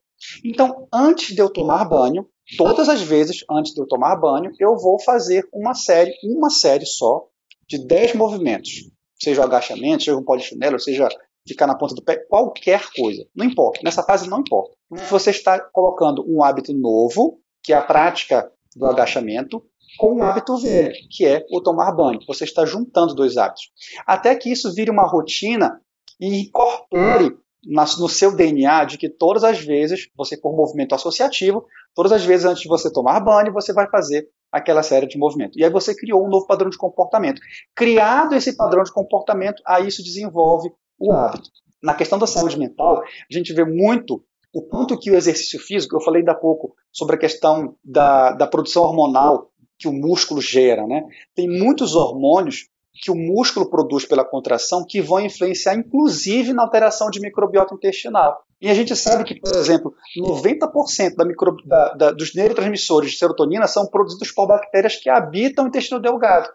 Então, 0.43 0.87
antes 0.91 1.35
de 1.35 1.41
eu 1.41 1.49
tomar 1.49 1.85
banho, 1.85 2.27
todas 2.57 2.89
as 2.89 3.01
vezes 3.01 3.43
antes 3.51 3.73
de 3.73 3.81
eu 3.81 3.87
tomar 3.87 4.15
banho, 4.15 4.51
eu 4.59 4.77
vou 4.77 4.99
fazer 4.99 5.47
uma 5.53 5.73
série, 5.73 6.13
uma 6.23 6.49
série 6.49 6.85
só, 6.85 7.27
de 7.67 7.85
10 7.85 8.15
movimentos. 8.15 8.89
Seja 9.21 9.41
o 9.41 9.43
agachamento, 9.43 10.03
seja 10.03 10.17
um 10.17 10.23
polichinelo, 10.23 10.79
seja 10.79 11.07
ficar 11.47 11.67
na 11.67 11.75
ponta 11.75 11.95
do 11.95 12.03
pé, 12.03 12.17
qualquer 12.17 12.81
coisa. 12.95 13.25
Não 13.35 13.45
importa. 13.45 13.79
Nessa 13.83 14.03
fase 14.03 14.29
não 14.29 14.39
importa. 14.39 14.75
Você 15.09 15.29
está 15.29 15.59
colocando 15.59 16.25
um 16.27 16.43
hábito 16.43 16.73
novo, 16.73 17.39
que 17.63 17.71
é 17.71 17.75
a 17.75 17.81
prática 17.81 18.51
do 18.75 18.85
agachamento, 18.85 19.63
com 19.97 20.15
um 20.15 20.23
hábito 20.23 20.57
velho, 20.57 20.93
que 21.09 21.25
é 21.25 21.45
o 21.49 21.61
tomar 21.61 21.91
banho. 21.91 22.19
Você 22.27 22.43
está 22.43 22.65
juntando 22.65 23.15
dois 23.15 23.37
hábitos. 23.37 23.71
Até 24.05 24.35
que 24.35 24.51
isso 24.51 24.73
vire 24.73 24.91
uma 24.91 25.07
rotina 25.07 25.79
e 26.19 26.41
incorpore 26.41 27.37
no 27.65 28.09
seu 28.09 28.35
DNA 28.35 28.85
de 28.85 28.97
que 28.97 29.09
todas 29.09 29.43
as 29.43 29.59
vezes, 29.59 30.09
você 30.15 30.37
por 30.37 30.55
movimento 30.55 30.93
associativo, 30.93 31.65
todas 31.93 32.11
as 32.11 32.23
vezes 32.23 32.45
antes 32.45 32.61
de 32.61 32.67
você 32.67 32.91
tomar 32.91 33.19
banho, 33.19 33.53
você 33.53 33.73
vai 33.73 33.89
fazer 33.89 34.27
aquela 34.55 34.81
série 34.81 35.05
de 35.05 35.17
movimentos. 35.17 35.57
E 35.57 35.65
aí 35.65 35.69
você 35.69 35.93
criou 35.93 36.25
um 36.25 36.29
novo 36.29 36.47
padrão 36.47 36.69
de 36.69 36.77
comportamento. 36.77 37.41
Criado 37.75 38.33
esse 38.35 38.55
padrão 38.55 38.83
de 38.83 38.91
comportamento, 38.91 39.61
aí 39.67 39.87
isso 39.87 40.01
desenvolve 40.01 40.71
o 40.97 41.11
hábito. 41.11 41.49
Na 41.83 41.93
questão 41.93 42.17
da 42.17 42.25
saúde 42.25 42.57
mental, 42.57 43.03
a 43.03 43.33
gente 43.33 43.53
vê 43.53 43.65
muito 43.65 44.23
o 44.53 44.61
quanto 44.61 44.97
que 44.97 45.11
o 45.11 45.15
exercício 45.15 45.59
físico, 45.59 45.97
eu 45.97 46.01
falei 46.01 46.21
ainda 46.21 46.31
há 46.31 46.35
pouco 46.35 46.73
sobre 46.89 47.17
a 47.17 47.19
questão 47.19 47.75
da, 47.83 48.31
da 48.31 48.47
produção 48.47 48.83
hormonal 48.83 49.51
que 49.77 49.89
o 49.89 49.93
músculo 49.93 50.39
gera, 50.39 50.87
né? 50.87 51.03
Tem 51.35 51.49
muitos 51.49 51.93
hormônios 51.93 52.69
que 53.01 53.11
o 53.11 53.15
músculo 53.15 53.69
produz 53.69 54.05
pela 54.05 54.23
contração 54.23 54.85
que 54.87 55.01
vão 55.01 55.19
influenciar 55.19 55.75
inclusive 55.75 56.53
na 56.53 56.63
alteração 56.63 57.09
de 57.09 57.19
microbiota 57.19 57.73
intestinal. 57.73 58.43
E 58.61 58.69
a 58.69 58.73
gente 58.73 58.95
sabe 58.95 59.23
que, 59.23 59.39
por 59.39 59.53
exemplo, 59.55 59.93
90% 60.17 61.15
da 61.15 61.25
micro, 61.25 61.57
da, 61.65 61.93
da, 61.93 62.11
dos 62.11 62.33
neurotransmissores 62.33 63.11
de 63.11 63.17
serotonina 63.17 63.67
são 63.67 63.85
produzidos 63.85 64.31
por 64.31 64.47
bactérias 64.47 64.95
que 64.95 65.09
habitam 65.09 65.65
o 65.65 65.67
intestino 65.67 65.99
delgado. 65.99 66.49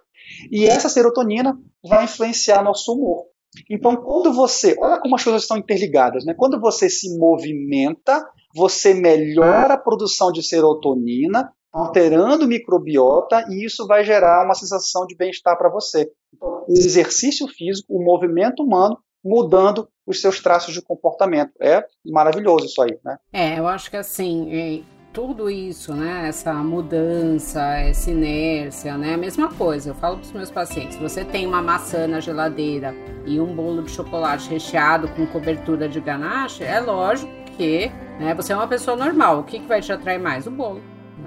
E 0.51 0.67
essa 0.67 0.89
serotonina 0.89 1.59
vai 1.85 2.05
influenciar 2.05 2.63
nosso 2.63 2.93
humor. 2.93 3.27
Então, 3.69 3.97
quando 3.97 4.33
você. 4.33 4.77
Olha 4.79 5.01
como 5.01 5.17
as 5.17 5.25
coisas 5.25 5.43
estão 5.43 5.59
interligadas, 5.59 6.25
né? 6.25 6.35
Quando 6.35 6.61
você 6.61 6.89
se 6.89 7.19
movimenta, 7.19 8.25
você 8.55 8.95
melhora 8.95 9.75
a 9.75 9.79
produção 9.79 10.31
de 10.33 10.43
serotonina, 10.43 11.53
alterando 11.73 12.45
o 12.45 12.49
microbiota, 12.49 13.45
e 13.49 13.65
isso 13.65 13.87
vai 13.87 14.05
gerar 14.05 14.45
uma 14.45 14.55
sensação 14.55 15.07
de 15.07 15.17
bem-estar 15.17 15.57
para 15.57 15.69
você. 15.69 16.11
O 16.41 16.73
exercício 16.73 17.47
físico, 17.49 17.95
o 17.95 18.05
movimento 18.05 18.63
humano, 18.63 18.99
mudando 19.25 19.89
os 20.07 20.21
seus 20.21 20.41
traços 20.41 20.75
de 20.75 20.83
comportamento. 20.83 21.53
É 21.61 21.85
maravilhoso 22.07 22.67
isso 22.67 22.83
aí, 22.83 22.99
né? 23.05 23.19
É, 23.33 23.59
eu 23.59 23.67
acho 23.69 23.91
que 23.91 23.97
assim, 23.97 24.85
tudo 25.13 25.51
isso, 25.51 25.93
né, 25.95 26.29
essa 26.29 26.55
mudança, 26.55 27.61
essa 27.79 28.11
inércia, 28.11 28.97
né, 28.97 29.15
a 29.15 29.19
mesma 29.19 29.53
coisa. 29.53 29.91
Eu 29.91 29.95
falo 29.95 30.17
para 30.17 30.25
os 30.25 30.33
meus 30.33 30.51
pacientes: 30.51 30.97
você 30.97 31.25
tem 31.25 31.47
uma 31.47 31.63
maçã 31.63 32.07
na 32.07 32.21
geladeira 32.21 32.95
e 33.27 33.41
um 33.41 33.55
bolo 33.55 33.83
de 33.83 33.91
chocolate 33.91 34.49
recheado 34.49 35.09
com 35.09 35.27
cobertura 35.27 35.89
de 35.89 36.01
ganache, 36.01 36.65
é 36.65 36.81
lógico 36.81 37.31
que, 37.57 37.89
né, 38.19 38.35
você 38.35 38.53
é 38.53 38.57
uma 38.57 38.69
pessoa 38.69 38.97
normal. 38.97 39.41
O 39.41 39.45
que, 39.45 39.59
que 39.59 39.67
vai 39.67 39.81
te 39.81 39.93
atrair 39.93 40.19
mais? 40.19 40.47
O 40.47 40.51
bolo. 40.51 40.81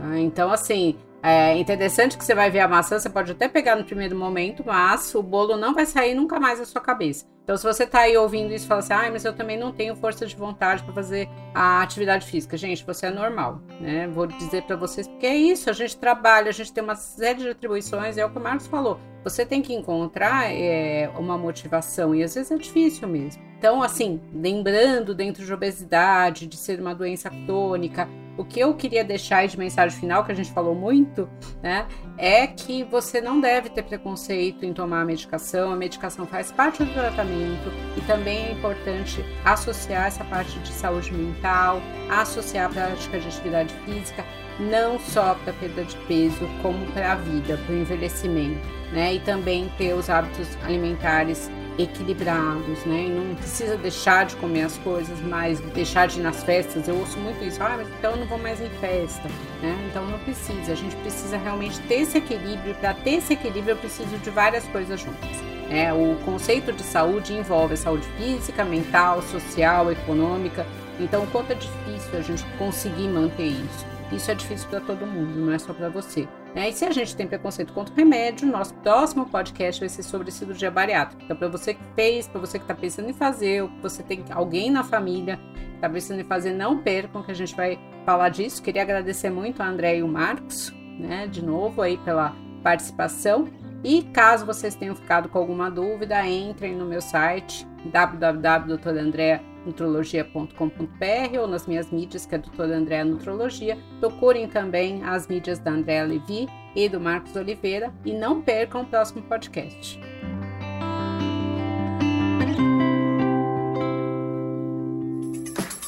Né? 0.04 0.20
Então, 0.20 0.52
assim, 0.52 0.98
é 1.22 1.58
interessante 1.58 2.18
que 2.18 2.26
você 2.26 2.36
vai 2.36 2.52
ver 2.52 2.60
a 2.60 2.68
maçã, 2.68 3.00
você 3.00 3.10
pode 3.10 3.32
até 3.32 3.48
pegar 3.48 3.76
no 3.76 3.86
primeiro 3.86 4.16
momento, 4.16 4.64
mas 4.66 5.16
o 5.16 5.24
bolo 5.24 5.56
não 5.56 5.74
vai 5.74 5.86
sair 5.86 6.14
nunca 6.14 6.40
mais 6.40 6.60
da 6.60 6.66
sua 6.66 6.82
cabeça. 6.82 7.26
Então, 7.44 7.58
se 7.58 7.64
você 7.64 7.86
tá 7.86 8.02
aí 8.02 8.16
ouvindo 8.16 8.54
isso 8.54 8.66
e 8.66 8.68
fala 8.68 8.80
assim, 8.80 8.94
ah, 8.94 9.10
mas 9.12 9.26
eu 9.26 9.34
também 9.34 9.58
não 9.58 9.72
tenho 9.72 9.96
força 9.96 10.26
de 10.26 10.36
vontade 10.36 10.84
para 10.84 10.94
fazer 10.94 11.30
a 11.54 11.82
atividade 11.82 12.26
física. 12.26 12.56
Gente, 12.56 12.86
você 12.86 13.08
é 13.08 13.12
normal, 13.12 13.62
né? 13.82 14.08
Vou 14.08 14.28
dizer 14.28 14.64
para 14.64 14.76
vocês, 14.76 15.08
porque 15.08 15.26
é 15.26 15.36
isso, 15.36 15.70
a 15.70 15.74
gente 15.74 15.98
trabalha, 15.98 16.50
a 16.50 16.54
gente 16.54 16.72
tem 16.72 16.84
uma 16.84 16.96
série 16.96 17.40
de 17.40 17.50
atribuições, 17.50 18.18
é 18.18 18.26
o 18.26 18.30
que 18.30 18.38
o 18.38 18.42
Marcos 18.42 18.68
falou. 18.68 19.00
Você 19.24 19.46
tem 19.46 19.62
que 19.62 19.74
encontrar 19.74 20.52
é, 20.52 21.10
uma 21.18 21.38
motivação, 21.38 22.14
e 22.14 22.24
às 22.24 22.36
vezes 22.36 22.52
é 22.52 22.58
difícil 22.58 23.08
mesmo. 23.08 23.42
Então, 23.58 23.82
assim, 23.82 24.20
lembrando 24.34 25.16
dentro 25.16 25.46
de 25.46 25.54
obesidade, 25.54 26.46
de 26.48 26.58
ser 26.58 26.82
uma 26.82 26.94
doença 26.94 27.30
crônica, 27.30 28.10
o 28.36 28.44
que 28.44 28.60
eu 28.60 28.74
queria 28.74 29.04
deixar 29.04 29.48
de 29.48 29.58
mensagem 29.58 29.98
final, 29.98 30.26
que 30.26 30.32
a 30.32 30.36
gente 30.36 30.52
falou 30.52 30.76
muito, 30.76 31.30
né, 31.62 31.88
é 32.18 32.48
que 32.48 32.84
você 32.84 33.22
não 33.22 33.40
deve 33.40 33.70
ter 33.70 33.84
preconceito 33.84 34.66
em 34.66 34.74
tomar 34.74 35.02
a 35.02 35.06
medicação. 35.06 35.72
A 35.72 35.76
medicação 35.76 36.26
faz 36.26 36.52
parte 36.52 36.84
do 36.84 36.92
tratamento 36.94 37.72
e 37.96 38.02
também 38.02 38.48
é 38.48 38.52
importante 38.52 39.24
associar 39.46 40.08
essa 40.08 40.24
parte 40.26 40.58
de 40.60 40.74
saúde 40.74 41.14
mental, 41.14 41.82
associar 42.10 42.66
a 42.66 42.74
prática 42.74 43.20
de 43.20 43.28
atividade 43.28 43.74
física, 43.86 44.26
não 44.60 45.00
só 45.00 45.36
para 45.36 45.54
perda 45.54 45.86
de 45.86 45.96
peso, 46.08 46.48
como 46.62 46.86
para 46.88 47.14
a 47.14 47.16
vida, 47.16 47.58
para 47.66 47.74
o 47.74 47.78
envelhecimento, 47.78 48.83
né, 48.94 49.16
e 49.16 49.20
também 49.20 49.70
ter 49.78 49.94
os 49.94 50.10
hábitos 50.10 50.48
alimentares 50.64 51.50
equilibrados, 51.78 52.86
né? 52.86 53.06
E 53.06 53.10
não 53.10 53.36
precisa 53.36 53.76
deixar 53.78 54.26
de 54.26 54.36
comer 54.36 54.64
as 54.64 54.78
coisas, 54.78 55.20
mas 55.22 55.60
deixar 55.60 56.08
de 56.08 56.20
ir 56.20 56.24
nas 56.24 56.44
festas. 56.44 56.88
Eu 56.88 56.96
ouço 56.98 57.18
muito 57.18 57.44
isso. 57.44 57.62
Ah, 57.64 57.76
mas 57.78 57.88
então 57.88 58.12
eu 58.12 58.18
não 58.18 58.28
vou 58.28 58.38
mais 58.38 58.62
em 58.62 58.70
festa, 58.80 59.28
né? 59.62 59.76
Então 59.90 60.06
não 60.06 60.20
precisa. 60.20 60.72
A 60.72 60.76
gente 60.76 60.96
precisa 60.98 61.38
realmente 61.38 61.80
ter 61.82 62.02
esse 62.02 62.18
equilíbrio. 62.18 62.76
Para 62.76 62.94
ter 62.94 63.16
esse 63.16 63.34
equilíbrio, 63.34 63.72
eu 63.72 63.78
preciso 63.78 64.18
de 64.18 64.30
várias 64.30 64.66
coisas 64.68 65.00
juntas. 65.00 65.32
É, 65.70 65.92
o 65.92 66.16
conceito 66.24 66.72
de 66.72 66.84
saúde 66.84 67.34
envolve 67.34 67.74
a 67.74 67.78
saúde 67.78 68.08
física, 68.18 68.64
mental, 68.64 69.22
social, 69.24 69.92
econômica. 69.92 70.66
Então, 71.00 71.26
quanto 71.28 71.52
é 71.52 71.56
difícil 71.56 72.20
a 72.20 72.22
gente 72.22 72.46
conseguir 72.60 73.08
manter 73.08 73.48
isso? 73.48 73.86
Isso 74.12 74.30
é 74.30 74.36
difícil 74.36 74.70
para 74.70 74.80
todo 74.80 75.08
mundo, 75.08 75.40
não 75.40 75.52
é 75.52 75.58
só 75.58 75.74
para 75.74 75.90
você. 75.90 76.28
Né? 76.54 76.70
E 76.70 76.74
se 76.74 76.86
a 76.86 76.92
gente 76.92 77.16
tem 77.16 77.28
preconceito 77.28 77.74
contra 77.74 77.94
o 77.94 77.98
remédio, 77.98 78.48
nosso 78.48 78.74
próximo 78.76 79.26
podcast 79.26 79.80
vai 79.80 79.90
ser 79.90 80.04
sobre 80.04 80.32
cirurgia 80.32 80.70
bariátrica. 80.70 81.24
Então, 81.24 81.36
para 81.36 81.48
você 81.48 81.74
que 81.74 81.84
fez, 81.96 82.28
para 82.28 82.40
você 82.40 82.60
que 82.60 82.66
está 82.66 82.76
pensando 82.76 83.10
em 83.10 83.14
fazer, 83.14 83.64
ou 83.64 83.70
que 83.70 83.82
você 83.82 84.04
tem 84.04 84.24
alguém 84.30 84.70
na 84.70 84.84
família 84.84 85.40
que 85.54 85.76
está 85.76 85.90
pensando 85.90 86.22
em 86.22 86.26
fazer, 86.26 86.54
não 86.54 86.78
percam 86.78 87.24
que 87.24 87.32
a 87.32 87.36
gente 87.36 87.56
vai 87.56 87.80
falar 88.06 88.30
disso. 88.30 88.62
Queria 88.62 88.84
agradecer 88.84 89.30
muito 89.30 89.64
a 89.64 89.68
André 89.68 89.98
e 89.98 90.04
o 90.04 90.08
Marcos, 90.08 90.72
né, 91.00 91.28
de 91.28 91.44
novo 91.44 91.82
aí 91.82 91.98
pela 91.98 92.36
participação. 92.62 93.48
E 93.84 94.04
caso 94.04 94.46
vocês 94.46 94.76
tenham 94.76 94.96
ficado 94.96 95.28
com 95.28 95.38
alguma 95.38 95.70
dúvida, 95.70 96.26
entrem 96.26 96.76
no 96.76 96.86
meu 96.86 97.02
site 97.02 97.68
www.doutorandrea.com 97.92 99.53
nutrologia.com.br 99.66 101.40
ou 101.40 101.48
nas 101.48 101.68
minhas 101.68 101.92
mídias, 101.92 102.26
que 102.26 102.36
é 102.36 102.38
doutora 102.38 102.78
Andréa 102.78 103.06
Nutrologia. 103.06 103.78
Procurem 104.00 104.48
também 104.48 105.04
as 105.04 105.28
mídias 105.28 105.60
da 105.60 105.72
Andréa 105.72 106.04
Levi 106.04 106.48
e 106.76 106.90
do 106.90 107.00
Marcos 107.00 107.36
Oliveira 107.36 107.94
e 108.06 108.14
não 108.14 108.42
percam 108.42 108.82
o 108.82 108.86
próximo 108.86 109.22
podcast. 109.24 110.00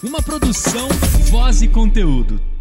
Uma 0.04 0.22
produção, 0.22 0.88
voz 1.32 1.62
e 1.62 1.68
conteúdo. 1.68 2.55